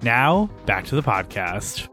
[0.02, 1.88] Now, back to the podcast.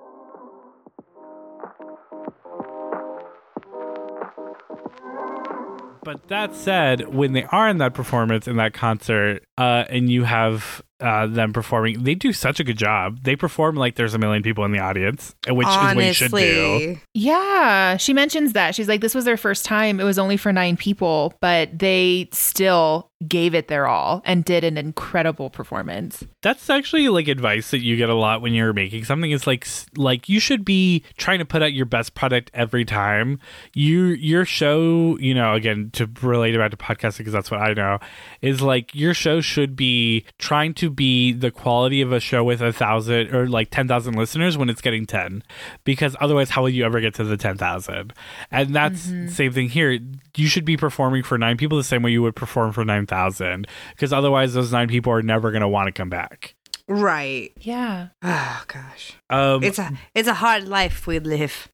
[6.09, 10.23] But that said, when they are in that performance in that concert, uh, and you
[10.23, 13.19] have uh, them performing, they do such a good job.
[13.21, 16.31] They perform like there's a million people in the audience, which is what you should
[16.31, 16.35] do.
[16.35, 17.01] Honestly.
[17.13, 18.73] Yeah, she mentions that.
[18.73, 19.99] She's like, this was their first time.
[19.99, 24.63] It was only for nine people, but they still gave it their all and did
[24.63, 26.23] an incredible performance.
[26.41, 29.31] That's actually like advice that you get a lot when you're making something.
[29.31, 33.39] It's like like you should be trying to put out your best product every time.
[33.73, 37.73] You your show, you know, again to relate about to podcasting because that's what I
[37.73, 37.99] know,
[38.41, 42.61] is like your show should be trying to be the quality of a show with
[42.61, 45.43] a thousand or like ten thousand listeners when it's getting ten,
[45.83, 48.13] because otherwise, how will you ever get to the ten thousand?
[48.49, 49.99] And that's the same thing here.
[50.37, 53.07] You should be performing for nine people the same way you would perform for nine
[53.09, 56.55] thousand, because otherwise, those nine people are never going to want to come back.
[56.87, 57.51] Right.
[57.59, 58.07] Yeah.
[58.23, 59.13] Oh gosh.
[59.29, 61.67] Um, It's a it's a hard life we live.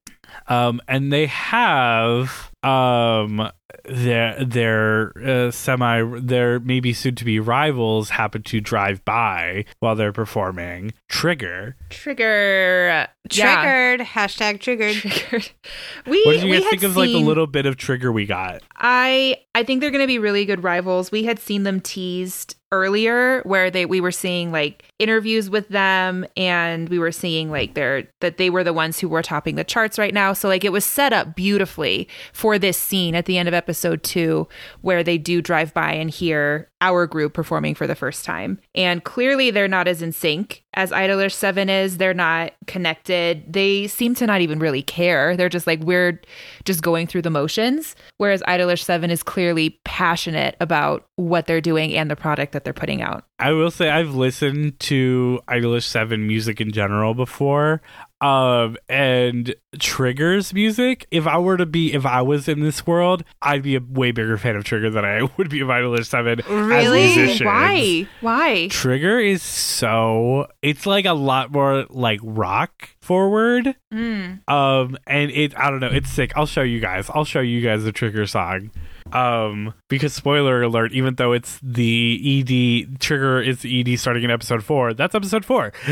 [0.47, 3.49] um, and they have um
[3.83, 9.95] their their uh, semi their maybe soon to be rivals happen to drive by while
[9.95, 10.93] they're performing.
[11.09, 11.75] Trigger.
[11.89, 13.07] Trigger.
[13.31, 13.97] Yeah.
[13.97, 14.07] Triggered.
[14.07, 14.95] Hashtag triggered.
[14.95, 15.49] Triggered.
[16.07, 18.25] We, What did you guys had think of like the little bit of trigger we
[18.25, 18.61] got?
[18.77, 21.11] I I think they're going to be really good rivals.
[21.11, 26.25] We had seen them teased earlier where they we were seeing like interviews with them
[26.35, 29.63] and we were seeing like their that they were the ones who were topping the
[29.63, 30.33] charts right now.
[30.33, 33.64] So like it was set up beautifully for this scene at the end of episode
[33.73, 34.47] 2
[34.81, 38.59] where they do drive by and hear our group performing for the first time.
[38.75, 41.97] And clearly they're not as in sync as Idolish 7 is.
[41.97, 43.51] They're not connected.
[43.51, 45.35] They seem to not even really care.
[45.35, 46.21] They're just like we're
[46.65, 47.95] just going through the motions.
[48.17, 52.73] Whereas Idolish 7 is clearly passionate about what they're doing and the product that they're
[52.73, 53.23] putting out.
[53.37, 57.81] I will say I've listened to Idolish Seven music in general before,
[58.21, 61.05] um, and Trigger's music.
[61.11, 64.11] If I were to be, if I was in this world, I'd be a way
[64.11, 67.29] bigger fan of Trigger than I would be of Idolish Seven Really?
[67.33, 67.41] as.
[67.41, 68.07] Why?
[68.21, 68.67] Why?
[68.69, 73.75] Trigger is so it's like a lot more like rock forward.
[73.93, 74.47] Mm.
[74.49, 76.31] Um and it I don't know, it's sick.
[76.37, 77.09] I'll show you guys.
[77.13, 78.71] I'll show you guys the Trigger song.
[79.11, 84.31] Um because spoiler alert, even though it's the ED Trigger is the ED starting in
[84.31, 85.71] episode 4, that's episode 4.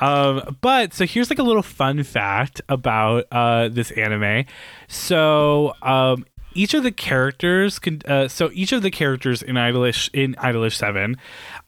[0.00, 4.44] Um, but so here's like a little fun fact about uh, this anime.
[4.86, 10.08] So um, each of the characters can uh, so each of the characters in Idolish
[10.12, 11.16] in Idolish Seven,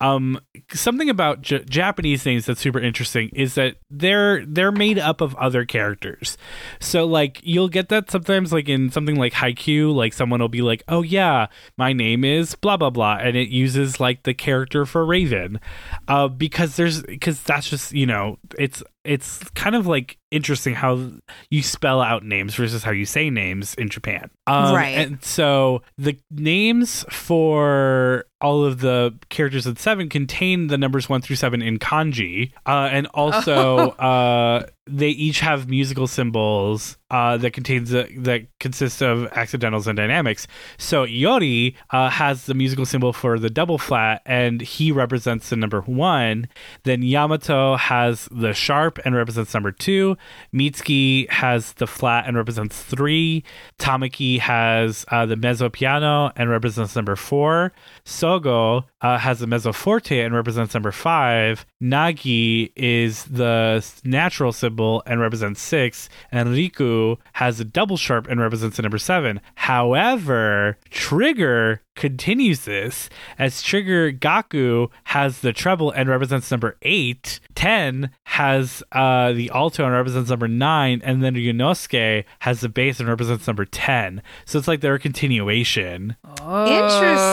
[0.00, 0.40] um,
[0.72, 5.34] something about J- Japanese names that's super interesting is that they're they're made up of
[5.36, 6.38] other characters.
[6.80, 10.62] So like you'll get that sometimes like in something like Haikyuu, like someone will be
[10.62, 14.86] like, "Oh yeah, my name is blah blah blah," and it uses like the character
[14.86, 15.60] for Raven,
[16.08, 21.10] uh, because there's because that's just you know it's it's kind of like interesting how
[21.50, 24.30] you spell out names versus how you say names in Japan.
[24.46, 24.98] Um, Right.
[24.98, 31.22] And so the names for all of the characters in seven contain the numbers one
[31.22, 37.53] through seven in kanji, uh, and also uh, they each have musical symbols uh, that
[37.53, 40.46] contains the, that consist of accidentals and dynamics.
[40.79, 45.57] So Iori uh, has the musical symbol for the double flat, and he represents the
[45.57, 46.48] number one.
[46.85, 50.16] Then Yamato has the sharp and represents number two.
[50.55, 53.44] Mitsuki has the flat and represents three.
[53.79, 57.72] Tamaki has uh, the mezzo piano and represents number four.
[58.05, 61.66] Sogo uh, has the mezzo forte and represents number five.
[61.83, 66.08] Nagi is the natural symbol and represents six.
[66.32, 69.40] And Riku has a double sharp and represents the number seven.
[69.54, 77.40] However, Trigger continues this as Trigger Gaku has the treble and represents number eight.
[77.54, 83.00] Ten has uh, the alto and represents number nine, and then Ryunosuke has the bass
[83.00, 84.22] and represents number ten.
[84.46, 86.16] So it's like they're a continuation.
[86.40, 87.29] Interesting.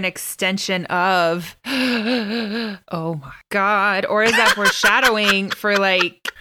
[0.00, 1.58] An extension of.
[1.66, 4.06] oh my god!
[4.06, 6.32] Or is that foreshadowing for like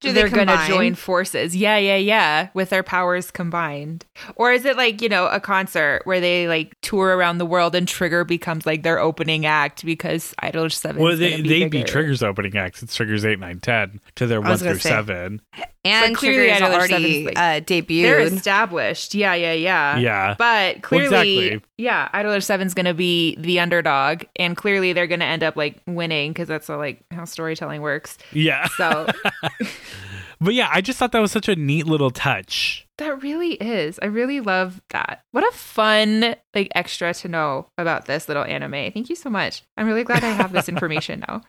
[0.00, 1.56] Do they they're gonna join forces?
[1.56, 4.04] Yeah, yeah, yeah, with their powers combined.
[4.36, 7.74] Or is it like you know a concert where they like tour around the world
[7.74, 11.02] and Trigger becomes like their opening act because Idol Seven?
[11.02, 12.82] Well, they, they'd be Trigger's opening acts.
[12.82, 14.88] It's Triggers 8, 9, 10 to their 1 through say.
[14.90, 15.40] 7.
[15.84, 18.36] And But clearly Trigger is Idolish already Seven's, like- uh, They're debuted.
[18.36, 19.14] established.
[19.14, 19.96] Yeah, yeah, yeah.
[19.98, 20.34] Yeah.
[20.38, 21.68] But clearly, exactly.
[21.78, 25.56] yeah, Idolish Seven's going to be the underdog, and clearly they're going to end up
[25.56, 28.18] like winning because that's uh, like how storytelling works.
[28.32, 28.66] Yeah.
[28.76, 29.06] So
[30.40, 32.86] But yeah, I just thought that was such a neat little touch.
[32.98, 33.98] that really is.
[34.02, 35.22] I really love that.
[35.30, 38.92] What a fun like extra to know about this little anime.
[38.92, 39.62] Thank you so much.
[39.76, 41.42] I'm really glad I have this information now.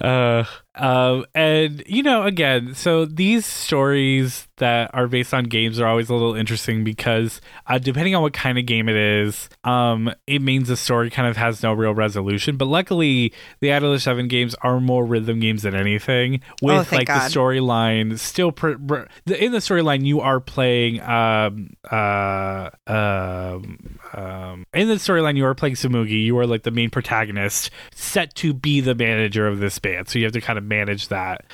[0.00, 0.44] Uh,
[0.74, 6.08] um, and you know, again, so these stories that are based on games are always
[6.08, 10.40] a little interesting because uh, depending on what kind of game it is, um, it
[10.42, 12.56] means the story kind of has no real resolution.
[12.56, 16.40] But luckily, the Idolish Seven games are more rhythm games than anything.
[16.60, 17.30] With Oh, like God.
[17.30, 23.98] the storyline still, pr- pr- the, in the storyline, you are playing um uh um
[24.14, 26.24] um, in the storyline, you are playing Tsumugi.
[26.24, 30.08] You are like the main protagonist, set to be the manager of this band.
[30.08, 31.44] So you have to kind of manage that.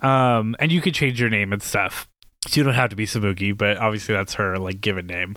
[0.00, 2.08] Um, and you can change your name and stuff.
[2.50, 5.36] You don't have to be Tsumugi, but obviously that's her like given name.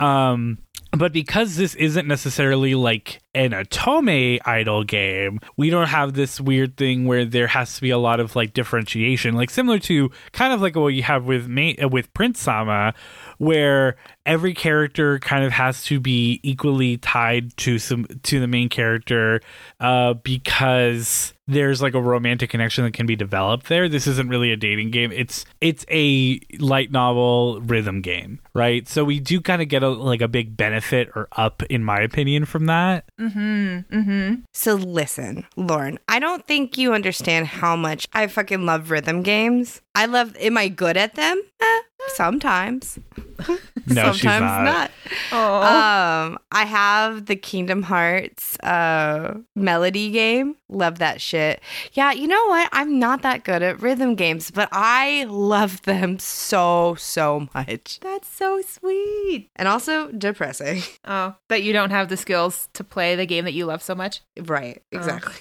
[0.00, 0.58] Um,
[0.96, 6.76] but because this isn't necessarily like an otome idol game, we don't have this weird
[6.76, 10.52] thing where there has to be a lot of like differentiation, like similar to kind
[10.52, 12.94] of like what you have with Ma- with Prince Sama,
[13.38, 18.68] where every character kind of has to be equally tied to some to the main
[18.68, 19.40] character,
[19.80, 23.88] uh, because there's like a romantic connection that can be developed there.
[23.88, 25.12] This isn't really a dating game.
[25.12, 28.88] It's it's a light novel rhythm game, right?
[28.88, 32.00] So we do kind of get a like a big benefit or up in my
[32.00, 33.04] opinion from that.
[33.20, 33.94] Mm-hmm.
[33.94, 34.34] Mm-hmm.
[34.52, 39.82] So listen, Lauren, I don't think you understand how much I fucking love rhythm games.
[39.94, 41.40] I love am I good at them?
[41.60, 42.98] Eh, sometimes.
[43.86, 44.90] No, sometimes she's not.
[45.30, 45.62] Oh.
[45.62, 50.56] Um, I have the Kingdom Hearts uh melody game.
[50.70, 51.60] Love that shit.
[51.92, 52.70] Yeah, you know what?
[52.72, 58.00] I'm not that good at rhythm games, but I love them so so much.
[58.00, 59.50] That's so sweet.
[59.56, 60.82] And also depressing.
[61.06, 63.94] Oh, that you don't have the skills to play the game that you love so
[63.94, 64.22] much.
[64.40, 65.34] Right, exactly.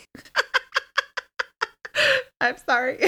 [2.42, 3.00] I'm sorry.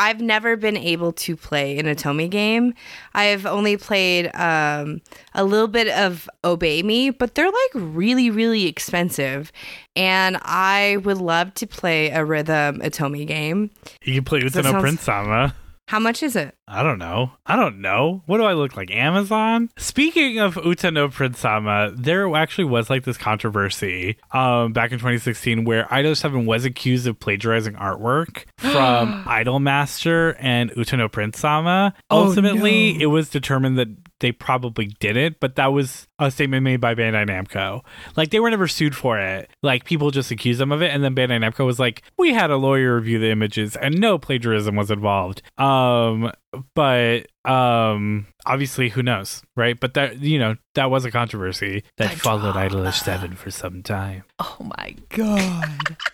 [0.00, 2.72] I've never been able to play an otome game.
[3.12, 5.02] I've only played um,
[5.34, 9.52] a little bit of Obey Me, but they're like really, really expensive.
[9.94, 13.70] And I would love to play a rhythm otome game.
[14.02, 15.54] You can play Utano sounds- Prince Sama.
[15.90, 16.54] How much is it?
[16.68, 17.32] I don't know.
[17.44, 18.22] I don't know.
[18.26, 18.92] What do I look like?
[18.92, 19.70] Amazon?
[19.76, 25.64] Speaking of Utano Prince Sama, there actually was like this controversy um back in 2016
[25.64, 31.92] where Idol 7 was accused of plagiarizing artwork from Idolmaster and Utano Prince Sama.
[32.08, 33.00] Oh, Ultimately, no.
[33.00, 33.88] it was determined that
[34.20, 37.82] they probably didn't, but that was a statement made by Bandai Namco.
[38.16, 39.50] Like they were never sued for it.
[39.62, 42.50] Like people just accused them of it, and then Bandai Namco was like, "We had
[42.50, 46.30] a lawyer review the images, and no plagiarism was involved." Um,
[46.74, 49.78] but um, obviously, who knows, right?
[49.78, 52.54] But that you know that was a controversy that The followed.
[52.56, 54.24] Idolish Seven for some time.
[54.38, 55.96] oh my god.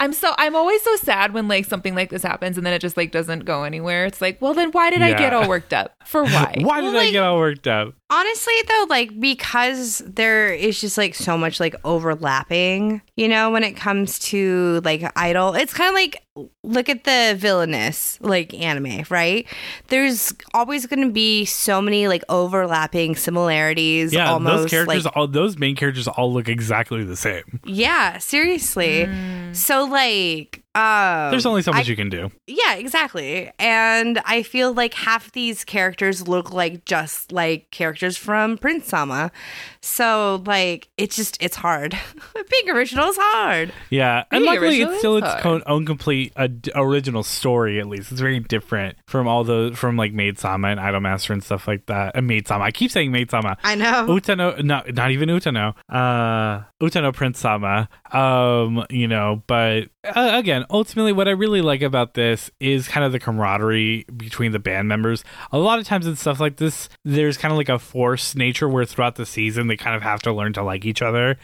[0.00, 2.78] I'm so I'm always so sad when like something like this happens and then it
[2.80, 4.04] just like doesn't go anywhere.
[4.06, 5.94] It's like, well then why did I get all worked up?
[6.06, 6.54] For why?
[6.60, 7.94] Why Well, did I like- get all worked up?
[8.10, 13.62] Honestly, though, like because there is just like so much like overlapping, you know, when
[13.62, 16.22] it comes to like idol, it's kind of like
[16.62, 19.46] look at the villainous like anime, right?
[19.88, 24.14] There's always going to be so many like overlapping similarities.
[24.14, 27.60] Yeah, almost those characters, like, all those main characters, all look exactly the same.
[27.66, 29.04] yeah, seriously.
[29.04, 29.54] Mm.
[29.54, 32.30] So like, um, There's only so I much you can do.
[32.46, 33.50] Yeah, exactly.
[33.58, 39.32] And I feel like half these characters look like just like characters from Prince Sama.
[39.80, 41.98] So like it's just it's hard.
[42.34, 43.72] Being original is hard.
[43.90, 45.62] Yeah, and Being luckily it's still its hard.
[45.66, 47.78] own complete uh, original story.
[47.80, 51.42] At least it's very different from all the from like Maid Sama and Idolmaster and
[51.42, 52.16] stuff like that.
[52.16, 53.56] And Maid Sama, I keep saying Maid Sama.
[53.64, 54.06] I know.
[54.08, 55.74] Utano, no, not even Utano.
[55.88, 57.88] Uh, Utano Prince Sama.
[58.12, 63.04] Um, you know, but uh, again, ultimately, what I really like about this is kind
[63.04, 65.24] of the camaraderie between the band members.
[65.52, 68.68] A lot of times in stuff like this, there's kind of like a forced nature
[68.68, 71.38] where throughout the season they kind of have to learn to like each other.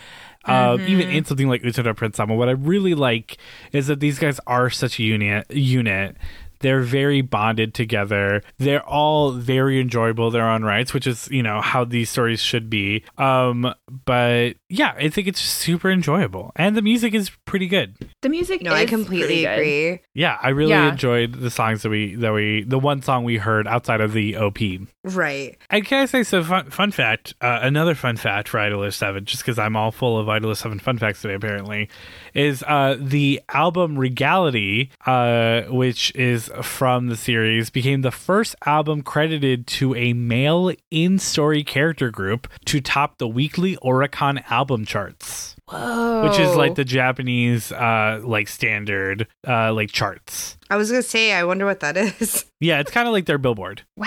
[0.44, 3.38] Uh, even in something like Utano Prince Sama, what I really like
[3.72, 5.50] is that these guys are such a unit.
[5.50, 6.16] Unit.
[6.64, 8.42] They're very bonded together.
[8.58, 12.70] They're all very enjoyable their own rights, which is, you know, how these stories should
[12.70, 13.04] be.
[13.18, 13.74] Um,
[14.06, 16.52] but yeah, I think it's super enjoyable.
[16.56, 17.96] And the music is pretty good.
[18.22, 19.52] The music No, I completely good.
[19.52, 20.00] agree.
[20.14, 20.90] Yeah, I really Yeah.
[20.92, 24.36] enjoyed the songs that we that we the one song we heard outside of the
[24.38, 24.58] OP.
[25.04, 25.58] Right.
[25.68, 26.42] And can I say so?
[26.42, 30.18] Fun, fun fact, uh, another fun fact for Idolish Seven, just because I'm all full
[30.18, 31.34] of Idolish Seven fun facts today.
[31.34, 31.90] Apparently,
[32.34, 39.02] is uh, the album Regality, uh, which is from the series, became the first album
[39.02, 46.28] credited to a male in-story character group to top the weekly Oricon album charts, Whoa.
[46.28, 50.58] which is like the Japanese uh, like standard uh, like charts.
[50.70, 52.44] I was gonna say, I wonder what that is.
[52.60, 53.82] Yeah, it's kind of like their Billboard.
[53.94, 54.06] Wow.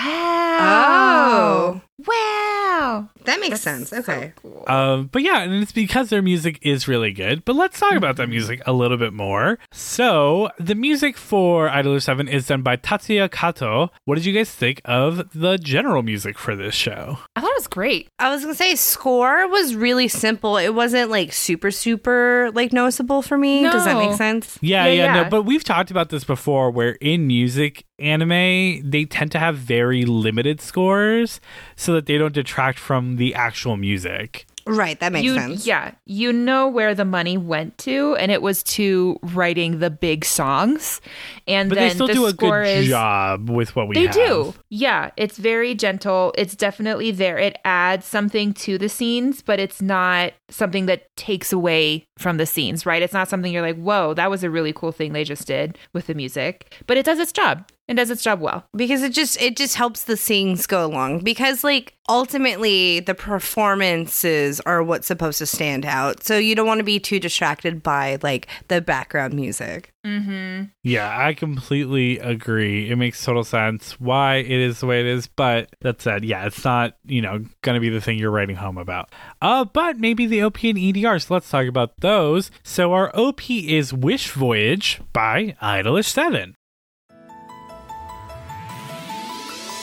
[0.60, 1.80] Oh.
[2.06, 3.08] Wow.
[3.24, 3.90] That makes sense.
[3.90, 4.32] So Okay.
[4.42, 4.64] cool.
[4.66, 7.44] Um, but yeah, and it's because their music is really good.
[7.44, 9.58] But let's talk about that music a little bit more.
[9.72, 13.90] So, the music for Idol 7 is done by Tatsuya Kato.
[14.06, 17.18] What did you guys think of the general music for this show?
[17.36, 18.08] I thought it was great.
[18.18, 20.56] I was gonna say score was really simple.
[20.56, 23.62] It wasn't like super super like noticeable for me.
[23.62, 24.58] Does that make sense?
[24.60, 25.22] Yeah, Yeah, yeah, yeah.
[25.22, 29.56] no, but we've talked about this before where in music anime, they tend to have
[29.56, 31.40] very limited scores
[31.76, 34.46] so that they don't detract from the actual music.
[34.68, 34.98] Right.
[35.00, 35.66] That makes you, sense.
[35.66, 40.24] Yeah, you know where the money went to, and it was to writing the big
[40.24, 41.00] songs.
[41.46, 43.94] And But then they still the do a score good is, job with what we
[43.94, 44.14] They have.
[44.14, 44.54] do.
[44.68, 46.32] Yeah, it's very gentle.
[46.36, 47.38] It's definitely there.
[47.38, 52.46] It adds something to the scenes, but it's not something that takes away from the
[52.46, 53.02] scenes, right?
[53.02, 55.78] It's not something you're like, whoa, that was a really cool thing they just did
[55.92, 56.74] with the music.
[56.86, 58.64] But it does its job and does its job well.
[58.76, 64.60] because it just it just helps the scenes go along because like ultimately the performances
[64.60, 68.18] are what's supposed to stand out so you don't want to be too distracted by
[68.22, 70.64] like the background music Mm-hmm.
[70.84, 72.90] Yeah, I completely agree.
[72.90, 76.46] It makes total sense why it is the way it is, but that said, yeah,
[76.46, 79.10] it's not, you know, gonna be the thing you're writing home about.
[79.42, 82.50] Uh, but maybe the OP and EDR, so let's talk about those.
[82.62, 86.54] So our OP is Wish Voyage by Idolish 7.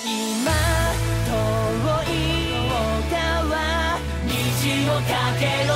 [0.07, 0.51] 今
[1.25, 1.33] 遠
[2.05, 2.69] い
[3.09, 3.97] 川
[4.27, 5.74] 虹をかけろ。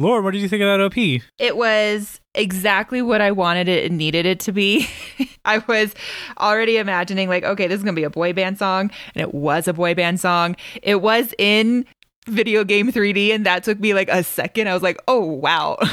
[0.00, 0.96] Lauren, what did you think of that OP?
[1.38, 4.88] It was exactly what I wanted it and needed it to be.
[5.44, 5.92] I was
[6.38, 8.92] already imagining, like, okay, this is going to be a boy band song.
[9.16, 10.54] And it was a boy band song.
[10.84, 11.84] It was in
[12.28, 14.68] video game 3D, and that took me like a second.
[14.68, 15.78] I was like, oh, wow.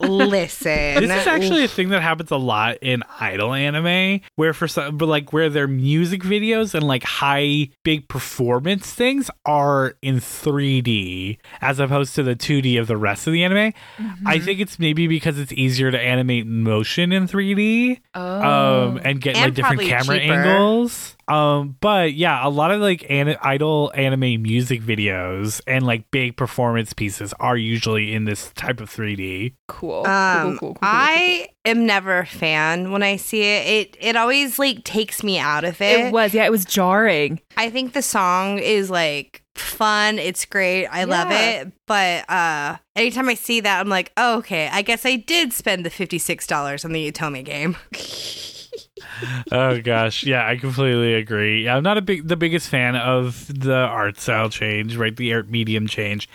[0.00, 4.66] listen This is actually a thing that happens a lot in idol anime, where for
[4.66, 10.16] some, but like where their music videos and like high big performance things are in
[10.16, 13.72] 3D as opposed to the 2D of the rest of the anime.
[14.26, 19.36] I think it's maybe because it's easier to animate motion in 3D, um, and get
[19.36, 20.32] And like different camera cheaper.
[20.32, 21.16] angles.
[21.28, 26.36] Um, but yeah, a lot of like an- idol anime music videos and like big
[26.36, 29.54] performance pieces are usually in this type of 3D.
[29.68, 30.06] cool.
[30.06, 33.66] um, cool, cool, cool, cool, I am never a fan when I see it.
[33.66, 36.06] It it always like takes me out of it.
[36.06, 37.40] It was, yeah, it was jarring.
[37.56, 40.18] I think the song is like fun.
[40.18, 40.86] It's great.
[40.86, 41.72] I love it.
[41.86, 44.68] But uh anytime I see that, I'm like, oh, okay.
[44.72, 47.76] I guess I did spend the fifty six dollars on the otome game.
[49.52, 51.68] oh gosh, yeah, I completely agree.
[51.68, 55.16] I'm not a big the biggest fan of the art style change, right?
[55.16, 56.28] The art medium change.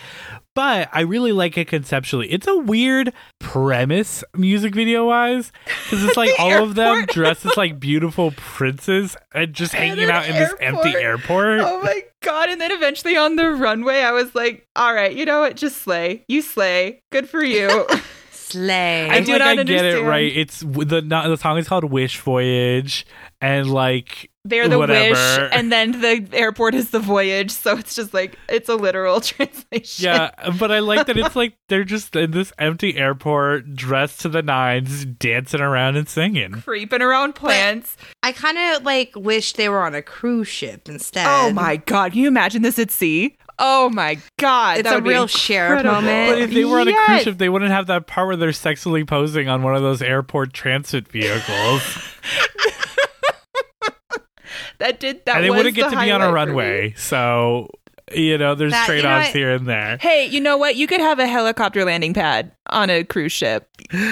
[0.54, 2.32] But I really like it conceptually.
[2.32, 5.52] It's a weird premise music video wise
[5.84, 10.06] because it's like all of them dressed as like beautiful princes uh, and just hanging
[10.06, 11.60] an out in this empty airport.
[11.60, 12.50] Oh my god!
[12.50, 15.58] And then eventually on the runway, I was like, "All right, you know what?
[15.58, 16.24] Just slay.
[16.28, 17.02] You slay.
[17.12, 17.86] Good for you."
[18.50, 19.10] Slay.
[19.10, 20.32] I And, do like, not I get it right.
[20.36, 23.06] It's the not, the song is called Wish Voyage,
[23.42, 25.10] and like They're the Whatever.
[25.12, 27.52] wish, and then the airport is the voyage.
[27.52, 30.06] So it's just like it's a literal translation.
[30.06, 34.30] Yeah, but I like that it's like they're just in this empty airport, dressed to
[34.30, 36.52] the nines, dancing around and singing.
[36.62, 37.98] creeping around plants.
[38.24, 41.26] I kind of like wish they were on a cruise ship instead.
[41.28, 42.12] Oh my god!
[42.12, 43.38] Can you imagine this at sea?
[43.58, 44.80] Oh my god!
[44.80, 46.02] It's that a would real Cher incredible.
[46.02, 46.32] moment.
[46.32, 48.52] But if they were on a cruise ship, they wouldn't have that part where they're
[48.54, 51.50] sexually posing on one of those airport transit vehicles,
[54.80, 56.54] that did that, and they was wouldn't get the to be on a highlight for
[56.54, 56.58] me.
[56.58, 56.94] runway.
[56.98, 57.70] So,
[58.14, 59.36] you know, there's That- trade-offs what?
[59.36, 59.98] here and there.
[60.00, 60.76] Hey, you know what?
[60.76, 63.70] You could have a helicopter landing pad on a cruise ship.
[63.94, 64.04] uh,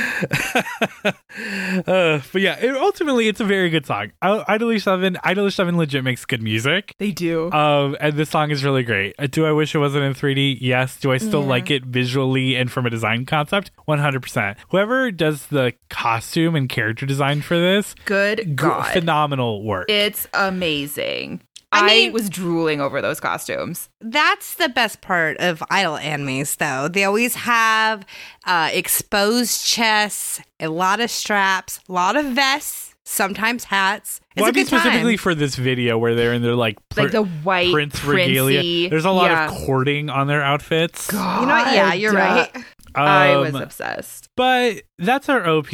[2.32, 4.12] but yeah, it, ultimately, it's a very good song.
[4.24, 6.96] Idolish Seven, Idolish Seven, legit makes good music.
[6.98, 7.52] They do.
[7.52, 9.16] Um, and this song is really great.
[9.18, 10.58] Uh, Do I wish it wasn't in 3D?
[10.62, 10.98] Yes.
[11.00, 11.50] Do I still Yeah.
[11.50, 13.72] like it visually and from a design concept?
[13.88, 14.56] 100%.
[14.70, 18.92] Whoever does the costume and character design for this, Good God.
[18.94, 19.86] phenomenal work.
[19.90, 21.42] It's amazing.
[21.74, 23.90] I I, was drooling over those costumes.
[24.02, 26.88] That's the best part of idol animes, though.
[26.88, 28.06] They always have
[28.46, 32.92] uh, exposed chests, a lot of straps, a lot of vests.
[33.06, 34.22] sometimes hats.
[34.36, 34.80] It's well, a I mean good time.
[34.80, 38.60] specifically for this video where they're in their like, like the white prince regalia.
[38.60, 39.46] princey- There's a lot yeah.
[39.52, 41.12] of courting on their outfits.
[41.12, 41.74] you know what?
[41.74, 42.50] Yeah, you're God.
[42.56, 42.66] right.
[42.96, 44.30] I was Um, obsessed.
[44.36, 45.72] But that's our OP.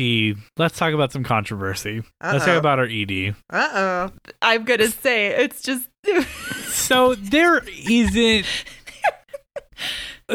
[0.58, 2.04] Let's talk about some controversy.
[2.24, 3.36] Let's talk about our ED.
[3.50, 4.12] Uh oh.
[4.42, 5.88] I'm gonna say it's just
[6.68, 8.46] So there isn't.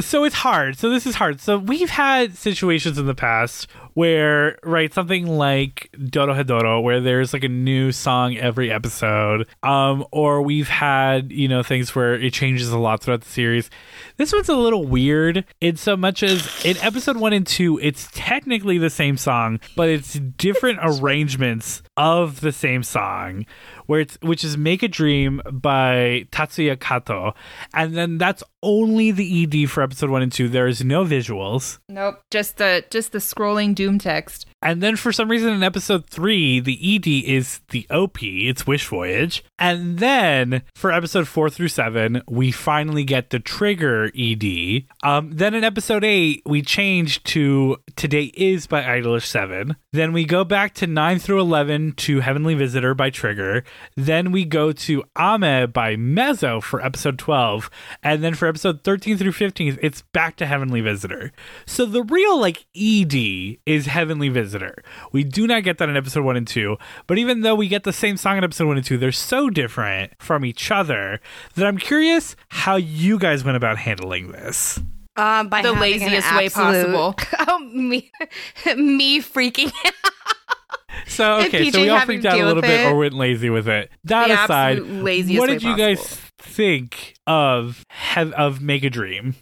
[0.00, 0.76] So it's hard.
[0.76, 1.40] So this is hard.
[1.40, 7.44] So we've had situations in the past where, right, something like Dorohedoro, where there's like
[7.44, 12.70] a new song every episode, um, or we've had you know things where it changes
[12.70, 13.70] a lot throughout the series.
[14.16, 18.08] This one's a little weird in so much as in episode one and two, it's
[18.12, 23.46] technically the same song, but it's different arrangements of the same song,
[23.86, 27.34] where it's which is "Make a Dream" by Tatsuya Kato,
[27.72, 30.48] and then that's only the ED for episode one and two.
[30.48, 31.78] There is no visuals.
[31.88, 32.20] nope.
[32.30, 34.46] Just the just the scrolling doom text.
[34.62, 38.86] And then for some reason in episode three, the ED is the OP, it's Wish
[38.88, 39.44] Voyage.
[39.58, 44.84] And then for episode four through seven, we finally get the trigger ED.
[45.02, 49.76] Um, then in episode eight, we change to Today Is by Idolish 7.
[49.92, 53.64] Then we go back to 9 through 11 to Heavenly Visitor by Trigger.
[53.96, 57.70] Then we go to Ame by Mezzo for episode 12.
[58.02, 61.32] And then for episode 13 through 15, it's back to Heavenly Visitor.
[61.66, 64.82] So the real like ED is Heavenly Visitor.
[65.12, 67.84] We do not get that in episode 1 and 2, but even though we get
[67.84, 71.20] the same song in episode 1 and 2, they're so different from each other
[71.54, 74.80] that I'm curious how you guys went about handling this.
[75.16, 77.14] Um, by The laziest way absolute- possible.
[77.48, 78.10] oh, me,
[78.76, 79.92] me freaking out.
[81.06, 82.86] So okay, so we all freaked out a little bit it.
[82.86, 83.90] or went lazy with it.
[84.04, 87.84] That The aside, what did you guys think of
[88.16, 89.34] of Make a Dream?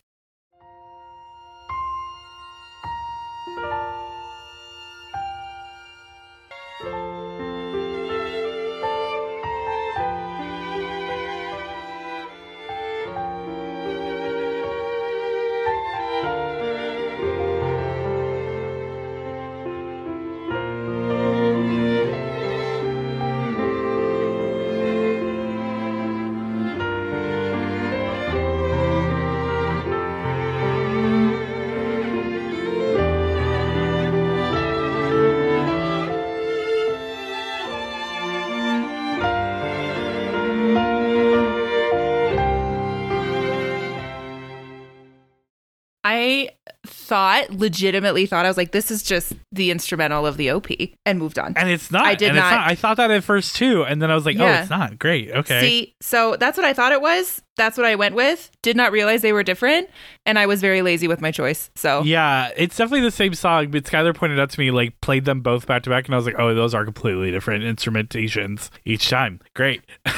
[46.13, 46.49] 'Cause
[46.85, 50.69] thought, legitimately thought, I was like, this is just the instrumental of the OP
[51.07, 51.55] and moved on.
[51.57, 52.05] And it's not.
[52.05, 54.27] I did and it's not- I thought that at first too, and then I was
[54.27, 54.99] like, oh, it's not.
[54.99, 55.31] Great.
[55.31, 55.61] Okay.
[55.61, 57.41] See, so that's what I thought it was.
[57.57, 58.51] That's what I went with.
[58.63, 59.91] Did not realize they were different.
[60.27, 61.71] And I was very lazy with my choice.
[61.77, 65.25] So Yeah, it's definitely the same song, but Skylar pointed out to me, like, played
[65.25, 68.71] them both back to back, and I was like, oh, those are completely different instrumentations
[68.85, 69.41] each time.
[69.55, 69.83] Great.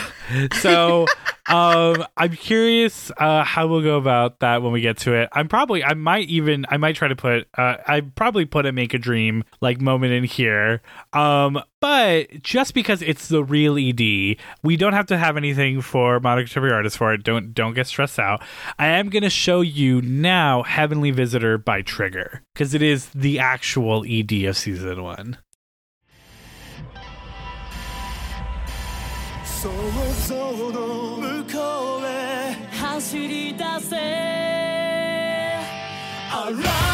[0.54, 1.06] so,
[1.48, 5.28] um, I'm curious uh, how we'll go about that when we get to it.
[5.32, 8.72] I'm probably, I might even, I might try to put, uh, I probably put a
[8.72, 10.82] Make a Dream, like, moment in here.
[11.12, 16.18] Um, but just because it's the real ED, we don't have to have anything for
[16.18, 17.22] Monica Trivia Artist for it.
[17.22, 18.42] Don't don't get stressed out.
[18.78, 24.02] I am gonna show you now Heavenly Visitor by Trigger because it is the actual
[24.08, 25.36] ED of season one.
[29.64, 29.72] 想
[30.28, 30.36] 像
[30.72, 33.96] の向こうへ走り出せ。
[36.30, 36.93] Alright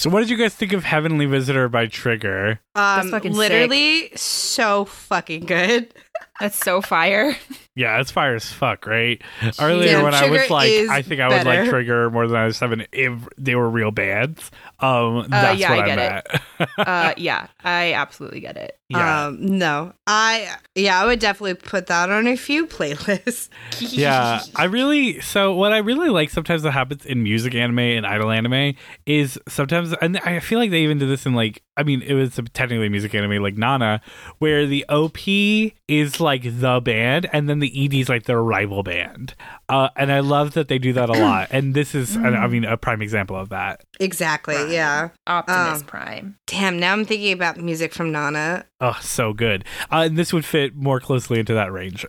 [0.00, 2.58] So, what did you guys think of Heavenly Visitor by Trigger?
[2.74, 5.92] Um, fucking literally so fucking good.
[6.40, 7.36] that's so fire.
[7.76, 9.20] Yeah, it's fire as fuck, right?
[9.60, 11.68] Earlier Yeah, when I was like, I think I would like.
[11.68, 14.50] Trigger more than I was seven if they were real bands.
[14.78, 16.68] Um, that's yeah, what I I get meant.
[16.78, 18.79] uh, yeah, I absolutely get it.
[18.90, 19.26] Yeah.
[19.26, 23.48] Um, no, I yeah, I would definitely put that on a few playlists.
[23.80, 28.04] yeah, I really so what I really like sometimes that happens in music anime and
[28.06, 28.74] idol anime
[29.06, 32.14] is sometimes and I feel like they even did this in like I mean it
[32.14, 34.00] was technically music anime like Nana
[34.38, 35.18] where the OP
[35.88, 39.34] is like the band and then the ED is like their rival band.
[39.68, 41.48] Uh, and I love that they do that a lot.
[41.52, 42.50] And this is I Mm.
[42.50, 43.84] mean a prime example of that.
[44.00, 44.72] Exactly.
[44.72, 45.10] Yeah.
[45.26, 46.36] Optimus Um, Prime.
[46.46, 46.80] Damn.
[46.80, 48.64] Now I'm thinking about music from Nana.
[48.80, 49.64] Oh, so good.
[49.90, 52.06] Uh, and this would fit more closely into that range.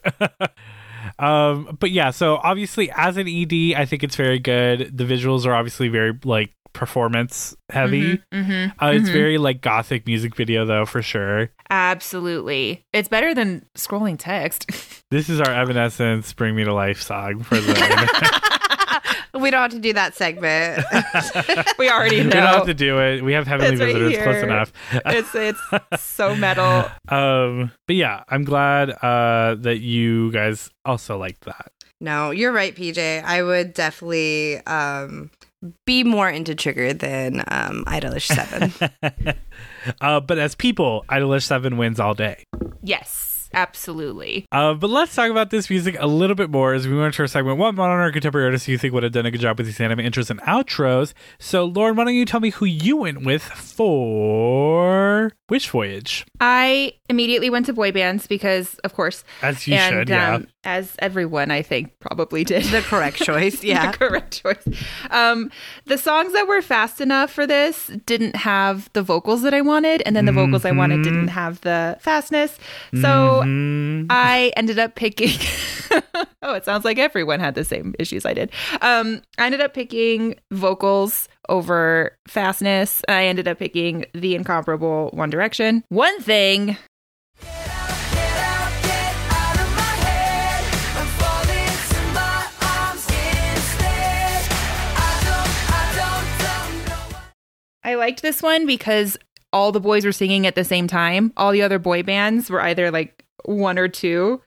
[1.19, 4.97] um, but yeah, so obviously as an ED, I think it's very good.
[4.97, 8.22] The visuals are obviously very like performance heavy.
[8.32, 8.84] Mm-hmm.
[8.84, 11.51] Uh, it's very like gothic music video though, for sure.
[11.69, 12.86] Absolutely.
[12.93, 14.69] It's better than scrolling text.
[15.11, 18.57] This is our Evanescence "Bring Me to Life" song for the.
[19.34, 20.84] We don't have to do that segment.
[21.80, 22.24] we already know.
[22.26, 23.24] we don't have to do it.
[23.24, 24.74] We have heavenly It's right visitors close enough.
[25.06, 26.89] it's it's so metal.
[27.10, 31.72] Um, but yeah, I'm glad uh, that you guys also liked that.
[32.00, 33.24] no, you're right, PJ.
[33.24, 35.30] I would definitely um,
[35.86, 38.74] be more into Trigger than um, Idolish Seven.
[40.02, 42.46] uh, but as people, Idolish Seven wins all day.
[42.82, 44.45] Yes, absolutely.
[44.52, 47.22] Uh, but let's talk about this music a little bit more as we move into
[47.24, 47.58] our segment.
[47.58, 49.68] What modern or contemporary artists do you think would have done a good job with
[49.68, 51.14] these anime intros and outros?
[51.39, 56.26] So, Lauren, why don't you tell me who you went with for Wish Voyage?
[56.39, 60.36] I immediately went to boy bands because, of course, As you and should, yeah.
[60.36, 62.64] um, as everyone I think probably did.
[62.66, 63.64] the correct choice.
[63.64, 63.91] Yeah.
[63.91, 64.68] the correct choice.
[65.09, 65.49] Um,
[65.86, 70.03] the songs that were fast enough for this didn't have the vocals that I wanted,
[70.05, 72.57] and then the vocals I wanted didn't have the fastness.
[72.93, 74.07] So Mhm.
[74.09, 75.38] I ended up picking.
[76.43, 78.51] oh, it sounds like everyone had the same issues I did.
[78.82, 83.01] Um, I ended up picking vocals over fastness.
[83.09, 85.84] I ended up picking the incomparable One Direction.
[85.89, 86.78] One thing
[97.84, 99.18] I liked this one because
[99.54, 101.34] all the boys were singing at the same time.
[101.36, 104.42] All the other boy bands were either like one or two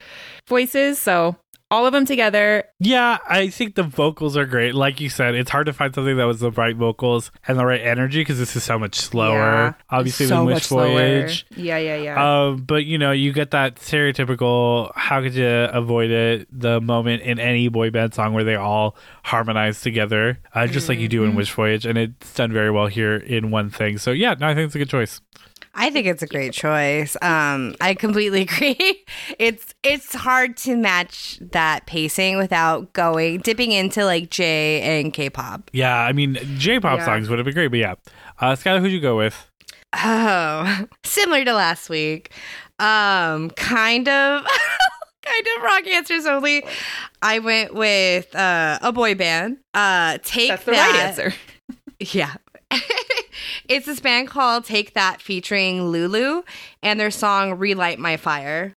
[0.47, 0.99] voices.
[0.99, 1.35] So
[1.75, 2.63] all of them together.
[2.79, 4.73] Yeah, I think the vocals are great.
[4.75, 7.65] Like you said, it's hard to find something that was the right vocals and the
[7.65, 10.87] right energy because this is so much slower, Yeah, obviously, so Wish much slower.
[10.87, 11.45] Voyage.
[11.55, 12.15] Yeah, yeah, yeah.
[12.47, 14.91] Um, but you know, you get that stereotypical.
[14.95, 16.47] How could you avoid it?
[16.51, 20.99] The moment in any boy band song where they all harmonize together, uh, just like
[20.99, 21.31] you do Mm-hmm.
[21.31, 23.97] in Wish Voyage, and it's done very well here in one thing.
[23.97, 25.21] So yeah, no, I think it's a good choice.
[25.77, 27.17] I think it's a great choice.
[27.21, 29.03] Um, I completely agree.
[29.37, 35.69] It's it's hard to match that pacing without going dipping into like J and K-pop.
[35.73, 37.05] Yeah, I mean, J-pop Yeah.
[37.05, 37.95] songs would have been great, but yeah.
[38.39, 39.35] Uh, Skylar, who'd you go with?
[40.03, 42.31] Oh, similar to last week.
[42.79, 44.45] Um, kind of,
[45.25, 46.63] kind of rock answers only.
[47.21, 49.57] I went with uh, a boy band.
[49.73, 50.91] Uh, take That's the that.
[50.91, 51.33] right answer.
[51.99, 52.33] Yeah.
[53.69, 56.43] It's this band called Take That featuring Lulu
[56.83, 58.73] and their song Relight My Fire.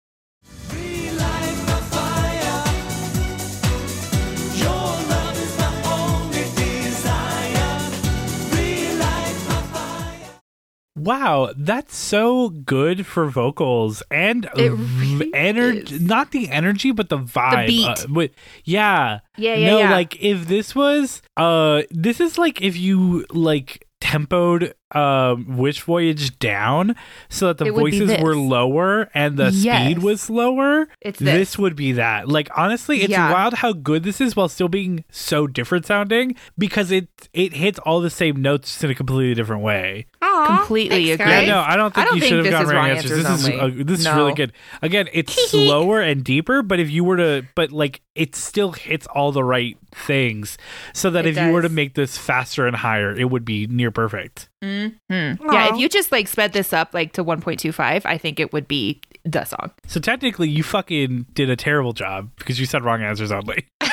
[10.99, 15.99] Wow, that's so good for vocals and really energy.
[15.99, 17.67] Not the energy, but the vibe.
[17.67, 17.87] beat.
[17.87, 18.31] Uh, with-
[18.65, 19.91] yeah, Yeah, yeah, no, yeah.
[19.91, 26.39] like if this was, uh, this is like if you like tempoed um Wish Voyage
[26.39, 26.95] down
[27.29, 29.85] so that the It would be voices were lower and the Yes.
[29.85, 30.89] speed was lower.
[31.01, 31.35] It's this.
[31.51, 31.59] this.
[31.59, 32.29] would be that.
[32.29, 33.33] Like honestly, it's Yeah.
[33.33, 37.79] wild how good this is while still being so different sounding because it it hits
[37.81, 40.07] all the same notes just in a completely different way.
[40.23, 41.33] Aw, Completely thanks, agree.
[41.33, 41.49] Yeah, guys.
[41.49, 43.11] no, I don't think I don't you should have gotten gone is wrong wrong answers.
[43.13, 43.83] answers This is uh, only.
[43.83, 44.53] this is really good.
[44.83, 49.07] Again, it's slower and deeper, but if you were to, but like it still hits
[49.09, 50.57] all the right things,
[50.95, 53.67] so that It if you were to make this faster and higher, it would be
[53.67, 54.49] near perfect.
[54.63, 54.76] Hmm.
[55.11, 55.37] Aw.
[55.53, 58.69] Yeah, if you just like sped this up like to 1.25, I think it would
[58.69, 59.73] be the song.
[59.87, 63.67] So technically, you fucking did a terrible job because you said wrong answers only.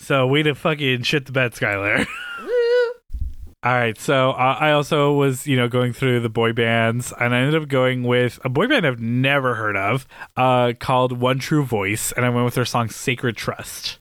[0.00, 2.06] so way to fucking shit the bed, Skylar.
[3.64, 7.34] All right, so uh, I also was, you know, going through the boy bands, and
[7.34, 10.06] I ended up going with a boy band I've never heard of,
[10.36, 13.98] uh, called One True Voice, and I went with their song "Sacred Trust."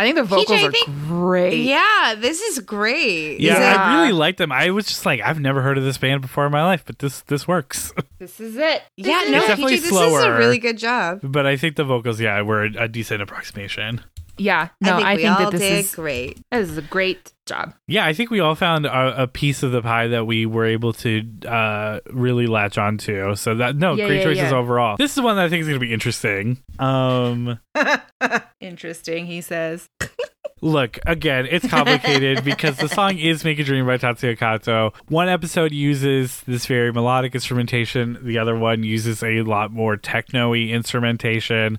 [0.00, 1.58] I think the vocals I are think- great.
[1.64, 3.38] Yeah, this is great.
[3.40, 3.76] Yeah, Yeah.
[3.78, 4.50] I really like them.
[4.50, 6.98] I was just like, I've never heard of this band before in my life, but
[7.00, 7.92] this this works.
[8.18, 8.82] This is it.
[8.96, 10.34] yeah, no, is definitely PJ, this is slower.
[10.34, 11.20] a really good job.
[11.22, 14.02] but I think the vocals, yeah, were a, a decent approximation.
[14.36, 14.68] Yeah.
[14.80, 16.38] No, I think we all that this did is great.
[16.50, 17.74] this is a great job.
[17.86, 20.64] Yeah, I think we all found a, a piece of the pie that we were
[20.64, 23.34] able to uh, really latch onto.
[23.34, 24.56] So that no, Yeah, great yeah, choices yeah.
[24.56, 24.96] overall.
[24.96, 26.62] This is one that I think is going to be interesting.
[26.78, 27.58] Um,
[28.60, 29.88] Interesting, he says.
[30.62, 34.92] Look, again, it's complicated because the song is Make a Dream by Tatsuya Kato.
[35.08, 40.50] One episode uses this very melodic instrumentation, the other one uses a lot more techno
[40.50, 41.78] y instrumentation.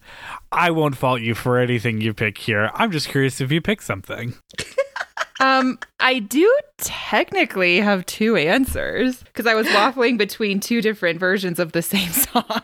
[0.51, 2.71] I won't fault you for anything you pick here.
[2.73, 4.33] I'm just curious if you pick something.
[5.41, 11.57] Um, I do technically have two answers because I was waffling between two different versions
[11.57, 12.61] of the same song.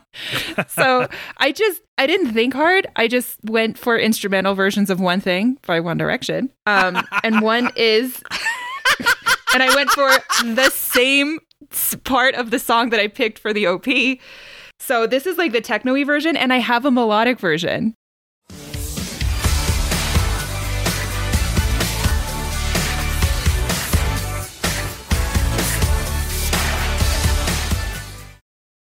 [0.67, 1.07] so
[1.38, 2.86] I just I didn't think hard.
[2.95, 6.53] I just went for instrumental versions of one thing by One Direction.
[6.67, 8.21] Um, and one is,
[9.53, 10.11] and I went for
[10.53, 11.39] the same
[12.03, 13.88] part of the song that I picked for the OP.
[14.80, 17.95] So this is like the techno-y version, and I have a melodic version.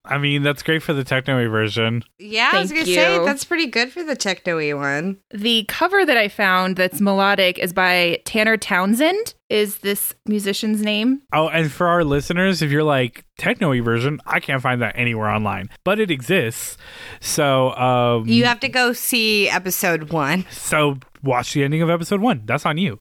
[0.09, 2.03] I mean, that's great for the techno version.
[2.17, 5.17] Yeah, I was gonna say that's pretty good for the techno-y one.
[5.31, 9.35] The cover that I found that's melodic is by Tanner Townsend.
[9.49, 11.21] Is this musician's name?
[11.33, 15.29] Oh, and for our listeners, if you're like techno version, I can't find that anywhere
[15.29, 16.77] online, but it exists.
[17.19, 20.45] So, um, You have to go see episode one.
[20.51, 22.43] so watch the ending of episode one.
[22.45, 22.99] That's on you.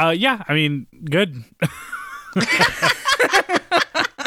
[0.00, 1.44] Uh, yeah, I mean, good.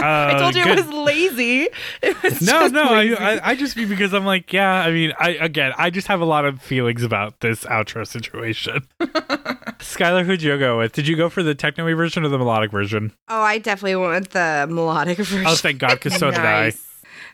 [0.05, 0.80] I told you good.
[0.80, 1.69] it was lazy.
[2.01, 3.13] It was No, no, I.
[3.13, 6.19] I, I just mean because I'm like, yeah, I mean, I again, I just have
[6.21, 8.86] a lot of feelings about this outro situation.
[8.99, 10.91] Skylar, who'd you go with?
[10.91, 13.13] Did you go for the techno version or the melodic version?
[13.30, 15.43] Oh, I definitely went with the melodic version.
[15.47, 16.74] Oh, thank God, because so did I.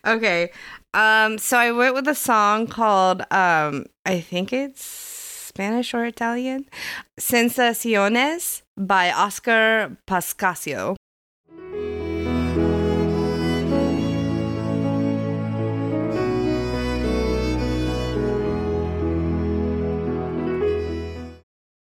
[0.06, 0.52] Okay.
[0.94, 5.09] Um, so I went with a song called um, I think it's
[5.60, 6.64] Spanish or Italian,
[7.20, 10.96] Sensaciones by Oscar Pascasio.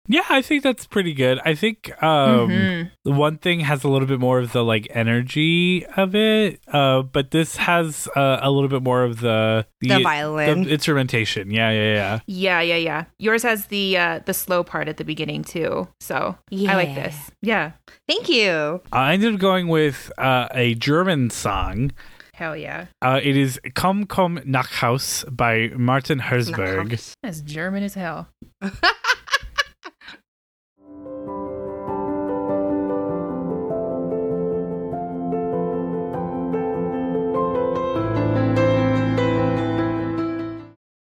[0.06, 1.40] Yeah, I think that's pretty good.
[1.46, 2.90] I think um, Mhm.
[3.04, 7.00] the one thing has a little bit more of the like energy of it, uh,
[7.02, 10.64] but this has uh, a little bit more of the The violin.
[10.64, 11.50] the instrumentation.
[11.50, 12.18] Yeah, yeah, yeah.
[12.26, 13.04] Yeah, yeah, yeah.
[13.18, 15.88] Yours has the uh, the slow part at the beginning too.
[16.00, 17.30] So I like this.
[17.40, 17.72] Yeah.
[18.06, 18.82] Thank you.
[18.92, 21.92] I ended up going with uh, a German song.
[22.34, 22.86] Hell yeah.
[23.00, 27.14] Uh, it is "Komm Komm nach Haus" by Martin Herzberg.
[27.22, 28.28] That's German as hell.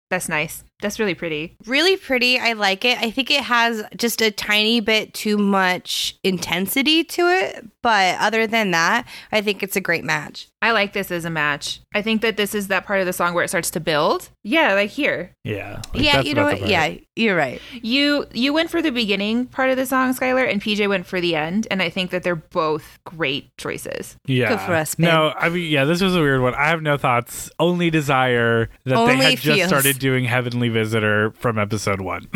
[0.09, 0.63] That's nice.
[0.82, 1.57] That's really pretty.
[1.65, 2.39] Really pretty.
[2.39, 2.99] I like it.
[2.99, 8.45] I think it has just a tiny bit too much intensity to it, but other
[8.45, 10.49] than that, I think it's a great match.
[10.61, 11.82] I like this as a match.
[11.93, 14.30] I think that this is that part of the song where it starts to build.
[14.43, 15.32] Yeah, like here.
[15.43, 16.67] Yeah, like, yeah, you know what?
[16.67, 17.61] Yeah, you're right.
[17.73, 21.21] You you went for the beginning part of the song, Skylar, and PJ went for
[21.21, 24.17] the end, and I think that they're both great choices.
[24.25, 24.49] Yeah.
[24.49, 25.05] Good for us, babe.
[25.05, 26.55] No, I mean, yeah, this was a weird one.
[26.55, 27.51] I have no thoughts.
[27.59, 32.28] Only desire that they Only had just started doing Heavenly Visitor from episode one.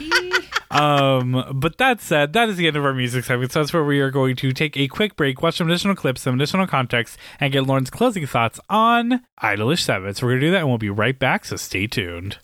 [0.70, 3.52] um, but that said, that is the end of our music segment.
[3.52, 6.22] So that's where we are going to take a quick break, watch some additional clips,
[6.22, 10.14] some additional context, and get Lauren's closing thoughts on Idolish 7.
[10.14, 11.44] So we're going to do that and we'll be right back.
[11.44, 12.38] So stay tuned.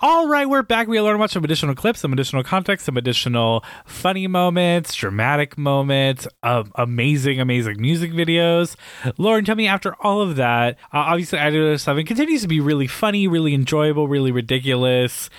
[0.00, 0.88] All right, we're back.
[0.88, 6.28] We learned about some additional clips, some additional context, some additional funny moments, dramatic moments,
[6.42, 8.76] um, amazing, amazing music videos.
[9.16, 12.86] Lauren, tell me after all of that, uh, obviously, Idol 7 continues to be really
[12.86, 15.30] funny, really enjoyable, really ridiculous.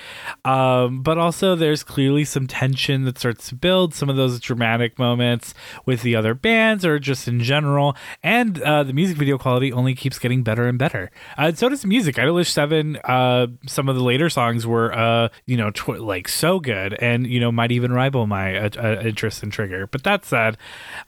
[0.43, 4.97] Um, but also, there's clearly some tension that starts to build, some of those dramatic
[4.97, 5.53] moments
[5.85, 7.95] with the other bands or just in general.
[8.23, 11.11] And uh, the music video quality only keeps getting better and better.
[11.37, 12.15] Uh, and so does the music.
[12.15, 16.27] Idolish 7, uh, some of the later songs songs were, uh, you know, tw- like
[16.27, 19.87] so good, and you know, might even rival my uh, uh, interest in Trigger.
[19.87, 20.57] But that said,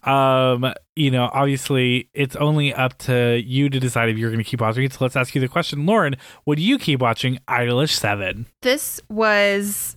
[0.04, 4.50] um, you know, obviously, it's only up to you to decide if you're going to
[4.50, 4.94] keep watching it.
[4.94, 6.16] So let's ask you the question, Lauren.
[6.46, 8.46] Would you keep watching Idolish Seven?
[8.62, 9.96] This was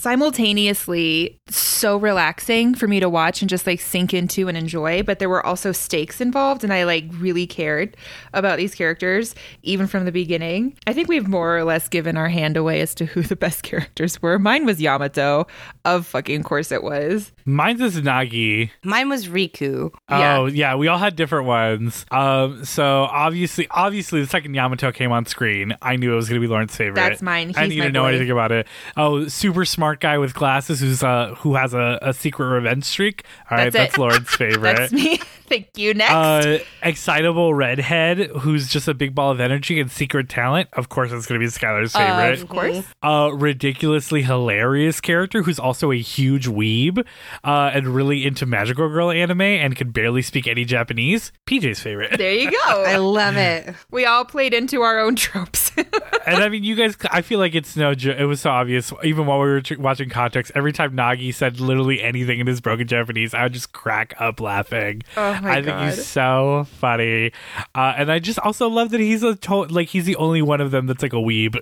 [0.00, 5.18] simultaneously so relaxing for me to watch and just like sink into and enjoy but
[5.18, 7.96] there were also stakes involved and i like really cared
[8.32, 10.76] about these characters even from the beginning.
[10.86, 13.62] I think we've more or less given our hand away as to who the best
[13.70, 14.38] characters were.
[14.38, 15.46] Mine was yamato
[15.84, 18.70] of fucking course it was Mine's is Nagi.
[18.84, 19.92] Mine was Riku.
[20.08, 20.38] Yeah.
[20.38, 22.06] Oh yeah, we all had different ones.
[22.10, 26.40] Um, so obviously, obviously, the second Yamato came on screen, I knew it was going
[26.40, 26.94] to be Lauren's favorite.
[26.96, 27.50] That's mine.
[27.56, 28.08] I didn't even know boy.
[28.10, 28.66] anything about it.
[28.96, 33.24] Oh, super smart guy with glasses who's uh who has a, a secret revenge streak.
[33.50, 33.78] All right, That's it.
[33.78, 34.76] that's Lauren's favorite.
[34.76, 35.20] that's me
[35.50, 40.28] thank you next Uh, excitable redhead who's just a big ball of energy and secret
[40.30, 40.68] talent.
[40.72, 42.40] Of course, it's going to be Skylar's favorite.
[42.40, 47.04] of course a ridiculously hilarious character who's also a huge weeb
[47.44, 51.32] uh, and really into magical girl anime and can barely speak any Japanese.
[51.46, 52.16] PJ's favorite.
[52.16, 52.84] there you go.
[52.84, 53.74] I love it.
[53.90, 55.69] we all played into our own tropes
[56.26, 58.16] and I mean, you guys, I feel like it's no joke.
[58.18, 60.52] It was so obvious, even while we were tr- watching context.
[60.54, 64.40] Every time Nagi said literally anything in his broken Japanese, I would just crack up
[64.40, 65.02] laughing.
[65.16, 65.84] Oh my I think God.
[65.94, 67.32] he's so funny,
[67.74, 70.60] uh, and I just also love that he's a to- like he's the only one
[70.60, 71.58] of them that's like a weeb.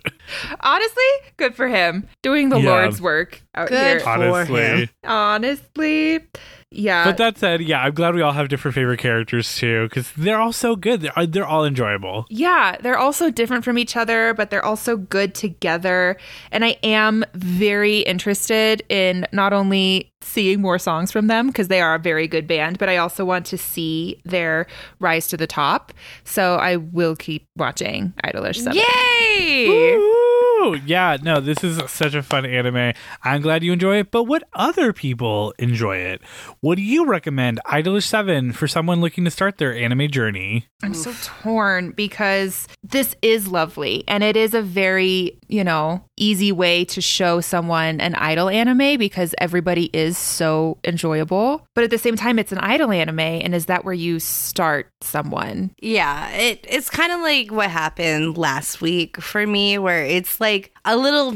[0.61, 1.03] honestly
[1.37, 2.71] good for him doing the Yeah.
[2.71, 4.89] lord's work out Good here for Honestly, him.
[5.05, 6.21] honestly
[6.71, 10.13] yeah but that said, yeah, I'm glad we all have different favorite characters too because
[10.13, 11.01] they're all so good.
[11.01, 12.27] They're uh, they're all enjoyable.
[12.29, 16.17] Yeah, they're also different from each other, but they're also good together.
[16.51, 21.81] And I am very interested in not only seeing more songs from them because they
[21.81, 24.67] are a very good band, but I also want to see their
[24.99, 25.93] rise to the top.
[26.25, 28.75] So I will keep watching Idolish 7.
[28.75, 29.69] Yay!
[29.69, 30.48] Woo!
[30.87, 32.93] Yeah, no, this is such a fun anime.
[33.23, 36.21] I'm glad you enjoy it, but would other people enjoy it?
[36.61, 40.67] What do you recommend Idolish 7 for someone looking to start their anime journey?
[40.83, 46.53] I'm so torn because this is lovely and it is a very, you know, easy
[46.53, 51.67] way to show someone an idol anime because everybody is so enjoyable.
[51.75, 53.21] But at the same time, it's an idol anime.
[53.21, 55.71] And is that where you start someone?
[55.81, 60.73] Yeah, it it's kind of like what happened last week for me where it's like
[60.85, 61.35] a little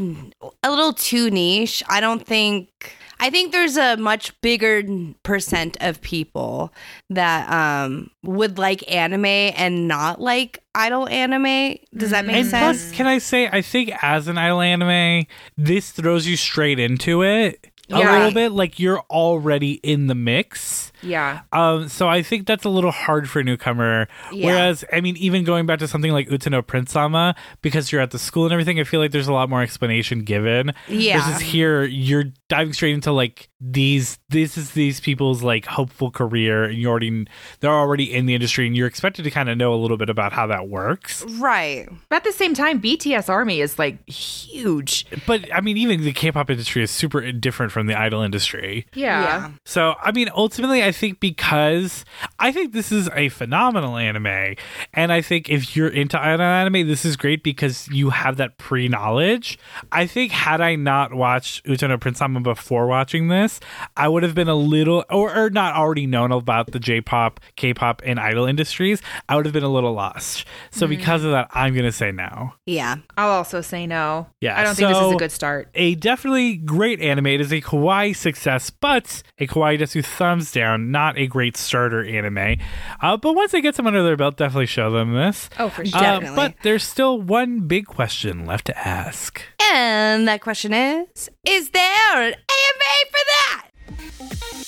[0.63, 1.83] a little too niche.
[1.89, 4.83] I don't think I think there's a much bigger
[5.23, 6.73] percent of people
[7.09, 11.77] that um would like anime and not like idol anime.
[11.97, 12.63] Does that make And sense?
[12.89, 17.23] plus, can I say, I think as an idol anime, this throws you straight into
[17.23, 18.11] it a Yeah.
[18.11, 18.53] little bit.
[18.53, 20.92] Like you're already in the mix.
[21.03, 21.41] Yeah.
[21.53, 24.09] Um, so I think that's a little hard for a newcomer.
[24.33, 24.47] Yeah.
[24.47, 28.11] Whereas, I mean, even going back to something like Utano Prince Sama, because you're at
[28.11, 30.73] the school and everything, I feel like there's a lot more explanation given.
[30.89, 31.25] Yeah.
[31.25, 34.19] Versus here, you're diving straight into like these.
[34.29, 37.27] This is these people's like hopeful career, and you already
[37.61, 40.09] they're already in the industry, and you're expected to kind of know a little bit
[40.09, 41.25] about how that works.
[41.25, 41.89] Right.
[42.09, 45.07] But at the same time, BTS Army is like huge.
[45.27, 48.87] But I mean, even the K-pop industry is super different from the idol industry.
[48.95, 49.53] Yeah.
[49.65, 52.05] So, I mean, ultimately, I think because
[52.39, 54.57] I think this is a phenomenal anime,
[54.93, 58.59] and I think if you're into idol anime, this is great because you have that
[58.59, 59.59] pre knowledge.
[59.91, 63.61] I think had I not watched Utano Prince Sama before watching this,
[63.97, 67.41] I would have been a little, or, or not already known about the J pop,
[67.57, 69.03] K pop, and idol industries.
[69.29, 70.45] I would have been a little lost.
[70.71, 70.91] So, hmm.
[70.91, 72.53] because of that, I'm going to say no.
[72.67, 72.97] Yeah.
[73.17, 74.27] I'll also say no.
[74.41, 75.69] Yeah, I don't think this is a good start.
[75.75, 77.27] a definitely great anime.
[77.27, 82.05] It is a kawaii success, but a kawaii desu thumbs down, not a great starter
[82.05, 82.57] anime.
[83.01, 85.49] Uh, but once they get some under their belt, definitely show them this.
[85.59, 85.99] Oh, for sure.
[85.99, 86.37] Uh, Definitely.
[86.37, 89.43] but there's still one big question left to ask.
[89.73, 93.67] And that question is Is there an AMA for that?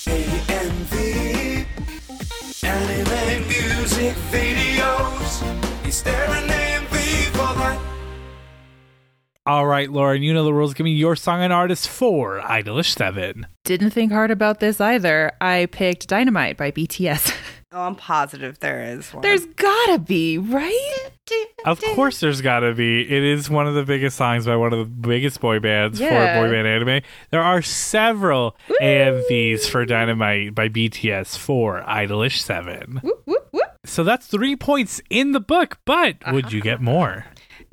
[0.05, 1.65] AMV
[2.63, 6.74] Anime music videos Is there an AMV for that?
[9.47, 10.73] All right, Lauren, you know the rules.
[10.73, 13.45] Give me your song and artist for Idolish 7.
[13.63, 15.33] Didn't think hard about this either.
[15.39, 17.35] I picked Dynamite by BTS.
[17.71, 19.21] Oh, I'm positive there is one.
[19.21, 21.09] There's gotta be, right?
[21.65, 23.01] Of course, there's got to be.
[23.01, 26.37] It is one of the biggest songs by one of the biggest boy bands Yeah.
[26.39, 27.01] for boy band anime.
[27.31, 33.01] There are several AMVs for Dynamite by BTS for Idolish 7.
[33.03, 33.63] Whoop, whoop, whoop.
[33.83, 36.55] So that's three points in the book, but would Uh-huh.
[36.55, 37.25] you get more?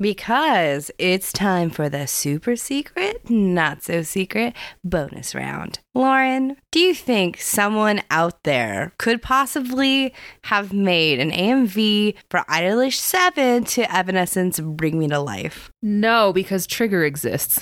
[0.03, 5.79] Because it's time for the super secret, not so secret bonus round.
[5.95, 10.13] Lauren, do you think someone out there could possibly
[10.45, 15.71] have made an AMV for Idolish 7 to Evanescence Bring Me to Life?
[15.83, 17.61] No, because Trigger exists.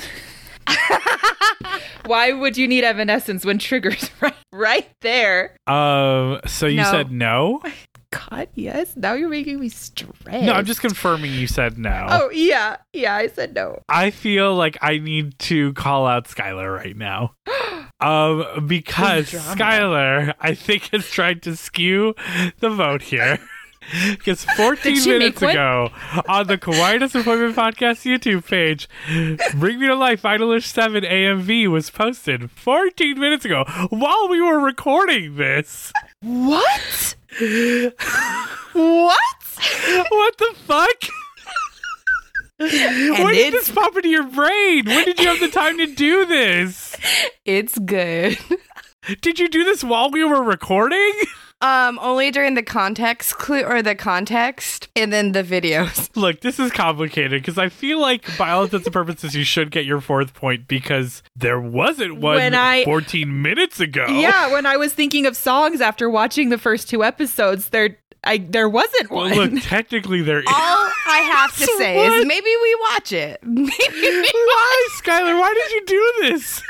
[2.07, 5.57] Why would you need Evanescence when Trigger's right, right there?
[5.67, 6.91] Um, so you No.
[6.91, 7.61] said no?
[8.13, 8.97] God, yes.
[8.97, 10.45] Now you're making me stressed.
[10.45, 12.07] No, I'm just confirming you said no.
[12.11, 12.77] Oh, yeah.
[12.93, 13.83] Yeah, I said no.
[13.89, 17.35] I feel like I need to call out Skylar right now.
[18.03, 22.15] Um, because Skylar, I think, has tried to skew
[22.61, 23.39] the vote here.
[24.11, 25.91] Because 14 minutes ago
[26.29, 28.89] on the Kawaii Desuppointment Podcast YouTube page,
[29.59, 34.61] Bring Me to Life Idolish 7 AMV was posted 14 minutes ago while we were
[34.61, 35.93] recording this.
[36.23, 37.10] What?
[38.73, 39.17] What?
[40.11, 41.05] What the fuck?
[42.59, 44.85] when did this pop into your brain?
[44.85, 46.97] When did you have the time to do this?
[47.47, 48.39] It's good.
[49.23, 51.13] Did you do this while we were recording?
[51.63, 56.09] Um, only during the context clue or the context and then the videos.
[56.17, 59.71] Look, this is complicated because I feel like, by all intents and purposes, you should
[59.71, 64.07] get your fourth point because there wasn't one When I- 14 minutes ago.
[64.09, 68.37] Yeah, when I was thinking of songs after watching the first two episodes, there I
[68.39, 69.55] there wasn't Well, one.
[69.55, 70.47] look, technically there is.
[70.49, 72.13] All I have to say What?
[72.13, 73.39] is maybe we watch it.
[73.43, 73.71] Maybe
[74.03, 75.39] we Why, Skylar?
[75.39, 76.63] Why did you do this?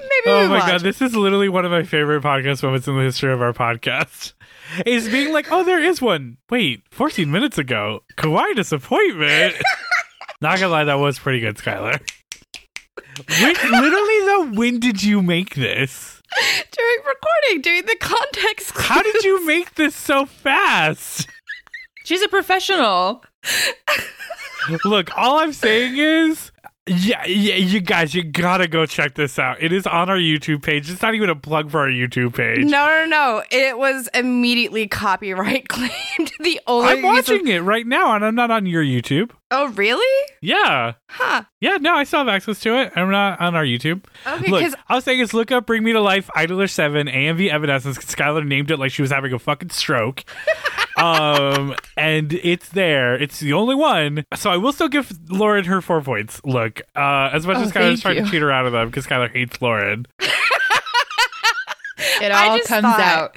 [0.00, 2.96] Maybe Oh my watch god, this is literally one of my favorite podcast moments in
[2.96, 4.32] the history of our podcast.
[4.86, 6.38] Is being like, oh, there is one.
[6.50, 8.00] Wait, 14 minutes ago.
[8.16, 9.60] Kawaii desuppointment.
[10.40, 12.00] Not gonna lie, that was pretty good, Skylar.
[13.28, 16.22] When, literally though, when did you make this?
[16.72, 18.84] during recording, during the context clue.
[18.84, 21.28] How did you make this so fast?
[22.04, 23.22] She's a professional.
[24.84, 26.50] Look, all I'm saying is
[26.86, 29.62] yeah, yeah, you guys, you gotta go check this out.
[29.62, 30.90] It is on our YouTube page.
[30.90, 32.58] It's not even a plug for our YouTube page.
[32.66, 33.42] No, no, no.
[33.50, 36.32] It was immediately copyright claimed.
[36.40, 39.30] The only I'm watching it right now, and I'm not on your YouTube.
[39.50, 40.26] Oh, really?
[40.42, 40.94] Yeah.
[41.08, 41.44] Huh.
[41.60, 42.92] Yeah, no, I still have access to it.
[42.96, 44.04] I'm not on our YouTube.
[44.26, 47.50] Okay, Look, I was saying is look up Bring Me to Life, Idolish 7, AMV
[47.50, 47.98] Evanescence.
[47.98, 50.24] Skylar named it like she was having a fucking stroke.
[50.96, 53.14] um, and it's there.
[53.14, 54.24] It's the only one.
[54.34, 56.40] So I will still give Lauren her four points.
[56.44, 58.88] Look, uh, as much Oh, as Skylar's thank trying to cheat her out of them
[58.88, 60.06] because Skylar hates Lauren.
[62.20, 63.36] It all comes thought- out.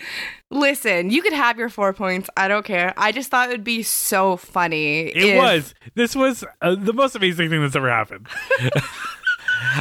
[0.50, 2.30] Listen, you could have your four points.
[2.38, 2.94] I don't care.
[2.96, 5.08] I just thought it would be so funny.
[5.08, 5.74] It if- was.
[5.96, 8.28] This was uh, the most amazing thing that's ever happened.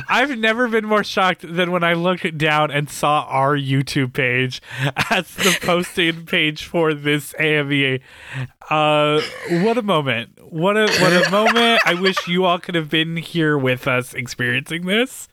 [0.08, 4.62] I've never been more shocked than when I looked down and saw our YouTube page
[5.10, 8.00] as the posting page for this AMVA.
[8.68, 9.20] Uh,
[9.62, 10.30] what a moment!
[10.50, 11.82] What a what a moment!
[11.84, 15.28] I wish you all could have been here with us experiencing this.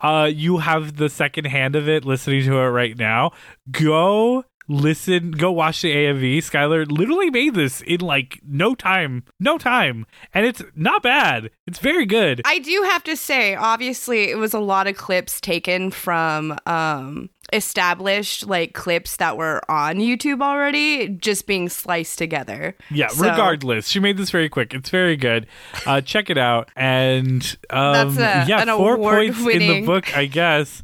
[0.00, 3.32] Uh, you have the second hand of it, listening to it right now.
[3.70, 6.38] Go listen go watch the AMV.
[6.38, 9.24] Skylar literally made this in like no time.
[9.38, 10.06] No time.
[10.34, 11.50] And it's not bad.
[11.66, 12.42] It's very good.
[12.44, 17.30] I do have to say, obviously, it was a lot of clips taken from um,
[17.52, 22.76] established like clips that were on YouTube already, just being sliced together.
[22.90, 23.88] yeah, So- regardless.
[23.88, 24.74] She made this very quick.
[24.74, 25.46] It's very good.
[25.86, 26.68] Uh check it out.
[26.76, 30.82] And um That's a- yeah, four points in the book, I guess.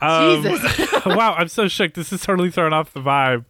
[0.00, 1.04] Um, Jesus.
[1.06, 1.94] wow, I'm so shook.
[1.94, 3.44] This is totally throwing off the vibe.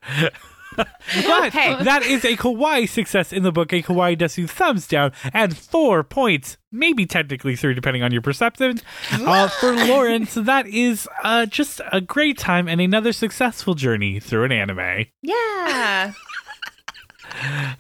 [0.77, 1.83] but Hey.
[1.83, 6.03] that is a kawaii success in the book, a kawaii desu thumbs down, and four
[6.05, 8.81] points, maybe technically three, depending on your perception,
[9.13, 10.27] uh, for Lauren.
[10.27, 15.07] So that is uh, just a great time and another successful journey through an anime.
[15.23, 16.13] Yeah.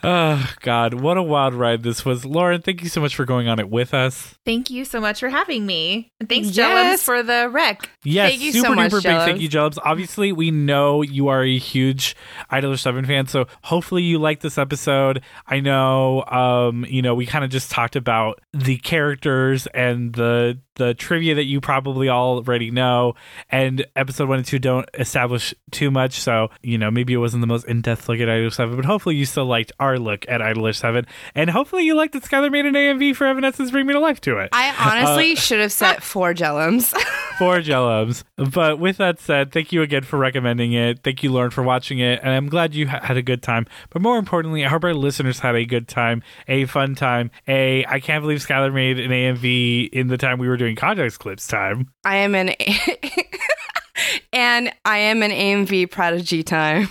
[0.03, 2.25] Oh, God, what a wild ride this was.
[2.25, 4.35] Lauren, thank you so much for going on it with us.
[4.45, 6.11] Thank you so much for having me.
[6.21, 7.03] And thanks, Yes.
[7.03, 7.89] Jellums, for the rec.
[8.05, 9.79] Yes, Thank you so super much, duper big thank you, Jellums.
[9.85, 12.17] Obviously, we know you are a huge
[12.51, 15.23] Idolish 7 fan, so hopefully you like this episode.
[15.47, 20.59] I know, um, you know, we kind of just talked about the characters and the
[20.77, 23.13] the trivia that you probably already know,
[23.51, 27.43] and episode one and two don't establish too much, so you know maybe it wasn't
[27.43, 30.25] the most in depth look at idol Seven, but hopefully you still liked our look
[30.29, 33.87] at Idolish Seven, and hopefully you liked that Skylar made an AMV for Evanescence Bring
[33.87, 36.93] Me to Life to it I uh, honestly should have set four Jellums.
[37.39, 38.25] for Jellums.
[38.37, 41.03] But with that said, thank you again for recommending it.
[41.03, 42.21] Thank you, Lauren, for watching it.
[42.23, 43.67] And I'm glad you ha- had a good time.
[43.89, 47.31] But more importantly, I hope our listeners had a good time, a fun time.
[47.49, 51.19] A, I can't believe Skylar made an AMV in the time we were doing context
[51.19, 51.91] clips time.
[52.05, 52.51] I am an
[54.33, 56.89] and I am an AMV prodigy time.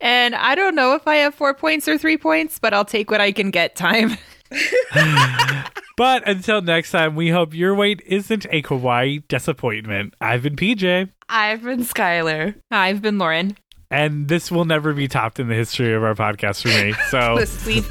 [0.00, 3.10] And I don't know if I have four points or three points, but I'll take
[3.10, 4.16] what I can get time.
[5.96, 10.12] But until next time, we hope your wait isn't a kawaii desuppointment.
[10.20, 12.54] I've been PJ, I've been Skylar.
[12.70, 13.56] I've been Lauren.
[13.90, 16.92] and this will never be topped in the history of our podcast for me.
[17.08, 17.36] So,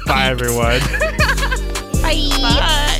[0.06, 0.80] bye, everyone.
[2.02, 2.95] bye, everyone.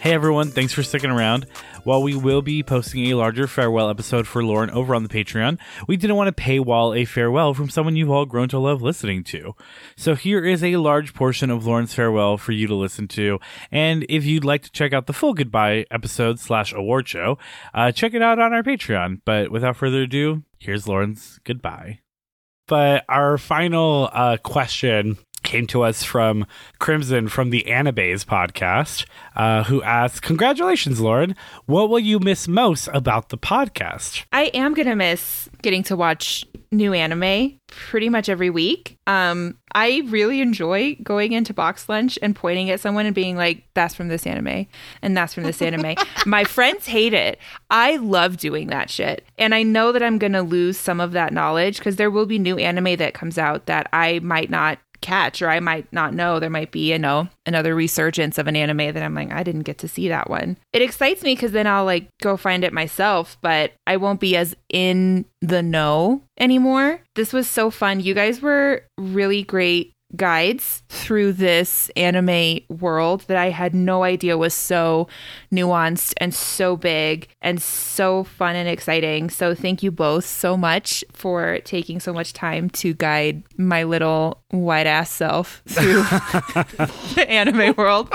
[0.00, 1.44] Hey everyone, thanks for sticking around.
[1.84, 5.58] While we will be posting a larger farewell episode for Lauren over on the Patreon,
[5.86, 9.24] we didn't want to paywall a farewell from someone you've all grown to love listening
[9.24, 9.54] to.
[9.98, 13.40] So here is a large portion of Lauren's farewell for you to listen to.
[13.70, 17.36] And if you'd like to check out the full goodbye episode slash award show,
[17.74, 19.20] uh, check it out on our Patreon.
[19.26, 21.98] But without further ado, here's Lauren's goodbye.
[22.66, 25.18] But our final uh, question
[25.50, 26.46] came to us from
[26.78, 31.34] Crimson from the Anabase podcast, uh, who asked, Congratulations, Lauren.
[31.66, 34.24] What will you miss most about the podcast?
[34.32, 38.96] I am gonna miss getting to watch new anime pretty much every week.
[39.08, 43.94] Um, I really enjoy going into BoxLunch and pointing at someone and being like, "That's
[43.94, 44.68] from this anime,"
[45.02, 45.96] and "That's from this anime."
[46.26, 47.40] My friends hate it.
[47.70, 51.32] I love doing that shit, and I know that I'm gonna lose some of that
[51.32, 55.42] knowledge because there will be new anime that comes out that I might not catch
[55.42, 56.38] or I might not know.
[56.38, 59.62] There might be, you know, another resurgence of an anime that I'm like, I didn't
[59.62, 60.56] get to see that one.
[60.72, 64.36] It excites me because then I'll like go find it myself, but I won't be
[64.36, 67.00] as in the know anymore.
[67.14, 68.00] This was so fun.
[68.00, 74.36] You guys were really great guides through this anime world that I had no idea
[74.36, 75.08] was so
[75.52, 79.30] nuanced and so big and so fun and exciting.
[79.30, 84.42] So thank you both so much for taking so much time to guide my little
[84.50, 86.02] white ass self through
[87.14, 88.12] the anime world.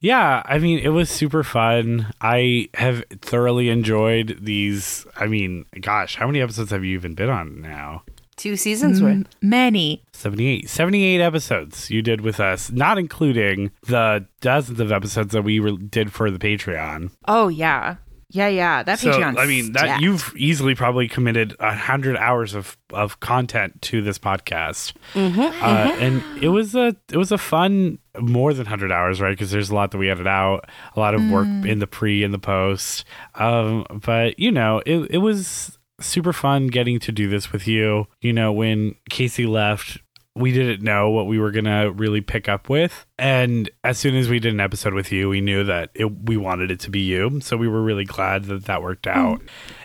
[0.00, 2.12] Yeah, I mean, it was super fun.
[2.20, 5.06] I have thoroughly enjoyed these.
[5.16, 8.02] I mean, gosh, how many episodes have you even been on now?
[8.36, 9.26] Two seasons worth.
[9.42, 10.02] Many.
[10.12, 15.58] 78 78 episodes you did with us not including the dozens of episodes that we
[15.58, 17.96] re- did for the patreon Oh yeah.
[18.30, 18.82] Yeah, yeah.
[18.82, 20.02] That so Patreon's i mean that stacked.
[20.02, 25.96] you've easily probably committed a hundred hours of, of content to this podcast Mm-hmm, uh,
[26.00, 29.70] and it was a it was a fun more than 100 hours right because there's
[29.70, 31.68] a lot that we edited out a lot of work Mm.
[31.68, 33.04] in the pre and the post
[33.36, 38.06] um but you know it, it was super fun getting to do this with you.
[38.20, 39.98] You know when casey left
[40.36, 44.28] we didn't know what we were gonna really pick up with and as soon as
[44.28, 47.00] we did an episode with you we knew that it, we wanted it to be
[47.00, 49.40] you so we were really glad that that worked out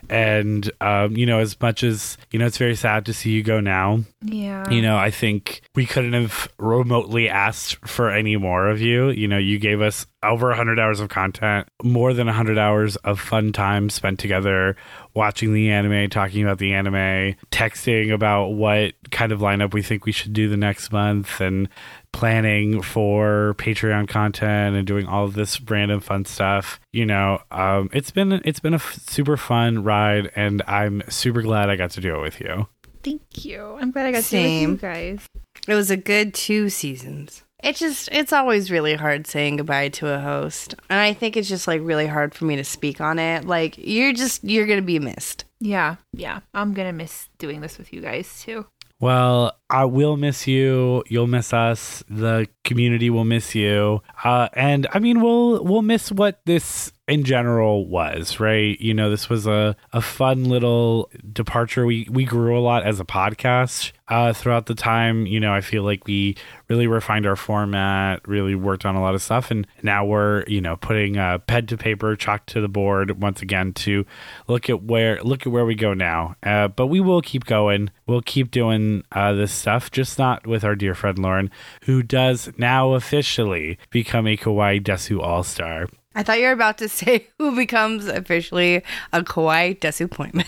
[0.10, 3.44] and um, you know as much as you know it's very sad to see you
[3.44, 4.68] go now Yeah.
[4.70, 9.10] you know, I think we couldn't have remotely asked for any more of you.
[9.12, 13.20] You know, you gave us over 100 hours of content, more than 100 hours of
[13.20, 14.76] fun time spent together
[15.14, 20.06] watching the anime, talking about the anime, texting about what kind of lineup we think
[20.06, 21.70] we should do the next month, and
[22.12, 26.80] planning for Patreon content and doing all of this random fun stuff.
[26.92, 31.42] You know, um, it's been it's been a f- super fun ride, and I'm super
[31.42, 32.68] glad I got to do it with you.
[33.04, 33.78] Thank you.
[33.80, 34.72] I'm glad I got to do Same.
[34.72, 35.26] with you guys.
[35.68, 37.44] It was a good two seasons.
[37.62, 40.76] It just it's always really hard saying goodbye to a host.
[40.90, 43.46] And I think it's just like really hard for me to speak on it.
[43.46, 45.44] Like you're just you're gonna be missed.
[45.60, 46.40] Yeah, yeah.
[46.54, 48.66] I'm gonna miss doing this with you guys too.
[49.00, 51.04] Well, I will miss you.
[51.08, 52.04] You'll miss us.
[52.10, 54.02] The community will miss you.
[54.24, 58.80] Uh, and I mean, we'll we'll miss what this in general was, right?
[58.80, 61.86] You know, this was a, a fun little departure.
[61.86, 65.26] We we grew a lot as a podcast uh, throughout the time.
[65.26, 66.38] You know, I feel like we
[66.68, 70.62] really refined our format, really worked on a lot of stuff, and now we're you
[70.62, 74.06] know putting uh, pen to paper, chalk to the board once again to
[74.48, 76.36] look at where look at where we go now.
[76.44, 77.90] Uh, but we will keep going.
[78.06, 81.50] We'll keep doing uh, this stuff, just not with our dear friend Lauren,
[81.86, 85.88] who does now officially become a Kawaii Desu All Star.
[86.16, 88.84] I thought you were about to say who becomes officially
[89.14, 90.48] a kawaii desuppointment.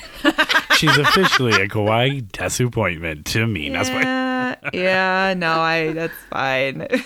[0.81, 3.69] She's officially a Kawaii Desuppointment to me.
[3.69, 4.30] That's why.
[4.73, 5.33] Yeah, yeah.
[5.35, 5.93] No, I.
[5.93, 6.87] That's fine.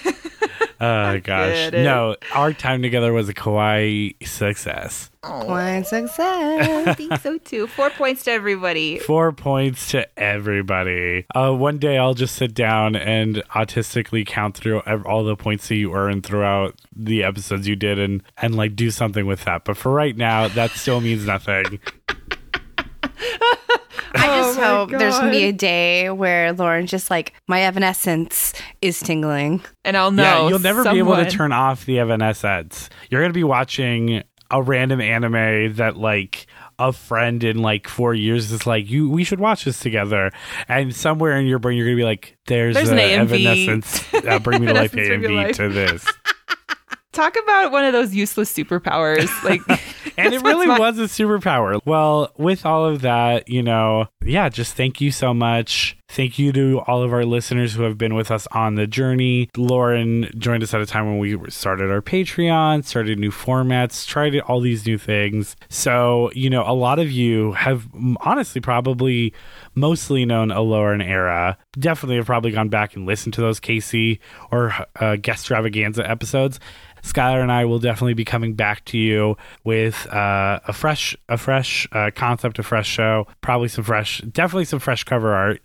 [0.80, 2.18] Oh gosh, no.
[2.34, 5.10] Our time together was a Kawaii success.
[5.24, 6.88] Kawaii success.
[6.88, 7.68] I think so too.
[7.68, 9.00] Four points to everybody.
[9.00, 11.26] Four points to everybody.
[11.34, 15.76] Uh, one day I'll just sit down and autistically count through all the points that
[15.76, 19.64] you earned throughout the episodes you did, and and like do something with that.
[19.64, 21.80] But for right now, that still means nothing.
[24.14, 27.62] I just Oh my hope there's gonna be a day where Lauren just like my
[27.62, 29.62] evanescence is tingling.
[29.84, 30.24] And I'll know.
[30.24, 32.90] yeah, you'll never be able to turn off the Evanescence.
[33.10, 36.46] You're gonna be watching a random anime that like
[36.78, 40.32] a friend in like four years is like, you, we should watch this together.
[40.68, 43.46] And somewhere in your brain, you're going to be like, there's, There's a an AMV.
[43.46, 45.56] Evanescence, uh, Bring Me to Life Evanescence, Bring Me to AMV Life.
[45.56, 46.06] to this.
[47.16, 49.30] Talk about one of those useless superpowers.
[49.46, 49.62] Like,
[50.18, 51.80] And it really my- was a superpower.
[51.86, 55.98] Well, with all of that, you know, yeah, just thank you so much.
[56.08, 59.50] Thank you to all of our listeners who have been with us on the journey.
[59.58, 64.40] Lauren joined us at a time when we started our Patreon, started new formats, tried
[64.42, 65.56] all these new things.
[65.68, 67.88] So, you know, a lot of you have
[68.22, 69.34] honestly probably
[69.74, 71.58] mostly known a Lauren era.
[71.78, 74.22] Definitely have probably gone back and listened to those Casey
[74.52, 76.60] or uh, guest extravaganza episodes.
[77.06, 81.38] Skylar and I will definitely be coming back to you with uh, a fresh, a
[81.38, 85.62] fresh uh, concept, a fresh show, probably some fresh, definitely some fresh cover art.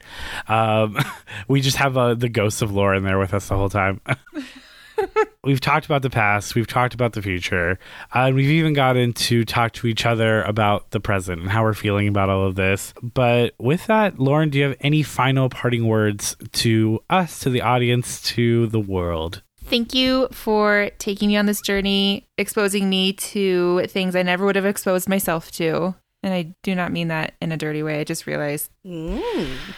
[0.48, 0.98] Um,
[1.48, 4.00] we just have uh, the ghost of Lauren there with us the whole time.
[5.44, 7.78] we've talked about the past, we've talked about the future,
[8.14, 11.62] uh, and we've even gotten to talk to each other about the present and how
[11.62, 12.92] we're feeling about all of this.
[13.02, 17.62] But with that, Lauren, do you have any final parting words to us, to the
[17.62, 19.42] audience, to the world?
[19.64, 24.56] Thank you for taking me on this journey, exposing me to things I never would
[24.56, 25.94] have exposed myself to.
[26.22, 28.00] And I do not mean that in a dirty way.
[28.00, 28.70] I just realized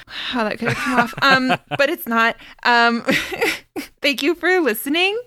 [0.07, 1.15] how that could have come off.
[1.23, 1.49] Um,
[1.79, 2.37] but it's not.
[2.65, 3.03] Um,
[4.03, 5.19] thank you for listening.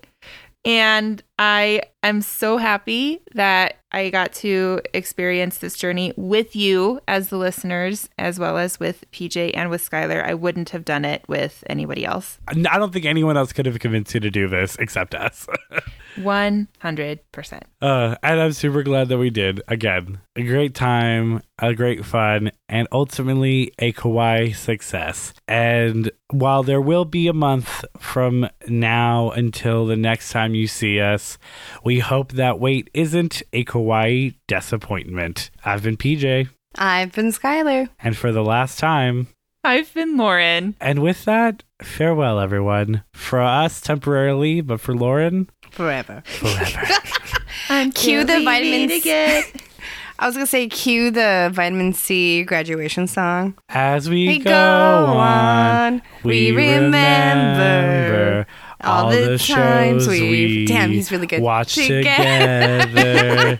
[0.66, 7.28] And I am so happy that I got to experience this journey with you as
[7.28, 10.24] the listeners, as well as with PJ and with Skylar.
[10.24, 12.40] I wouldn't have done it with anybody else.
[12.48, 15.46] I don't think anyone else could have convinced you to do this except us.
[16.16, 17.62] 100%.
[17.82, 19.62] uh, and I'm super glad that we did.
[19.68, 25.32] Again, a great time, a great fun, and ultimately a kawaii success.
[25.48, 31.00] And while there will be a month from now until the next time you see
[31.00, 31.38] us,
[31.84, 35.50] we hope that wait isn't a kawaii desuppointment.
[35.64, 37.88] I've been PJ, I've been Skylar.
[38.00, 39.28] and for the last time,
[39.64, 40.76] I've been Lauren.
[40.80, 43.02] and with that, farewell, everyone.
[43.12, 46.22] For us, temporarily, but for Lauren, Forever.
[46.24, 47.90] forever.
[47.94, 48.96] Cue the vitamin meet C.
[49.10, 49.44] again.
[50.18, 53.54] I was gonna say cue the vitamin C graduation song.
[53.68, 58.46] As we, We go, on, we remember
[58.80, 61.42] all the shows we Damn, he's really good.
[61.42, 62.86] watch Together.
[62.86, 63.58] together.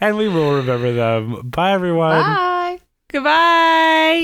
[0.00, 1.40] and we will remember them.
[1.48, 2.20] Bye, everyone.
[2.22, 2.78] Bye.
[3.10, 4.22] Goodbye.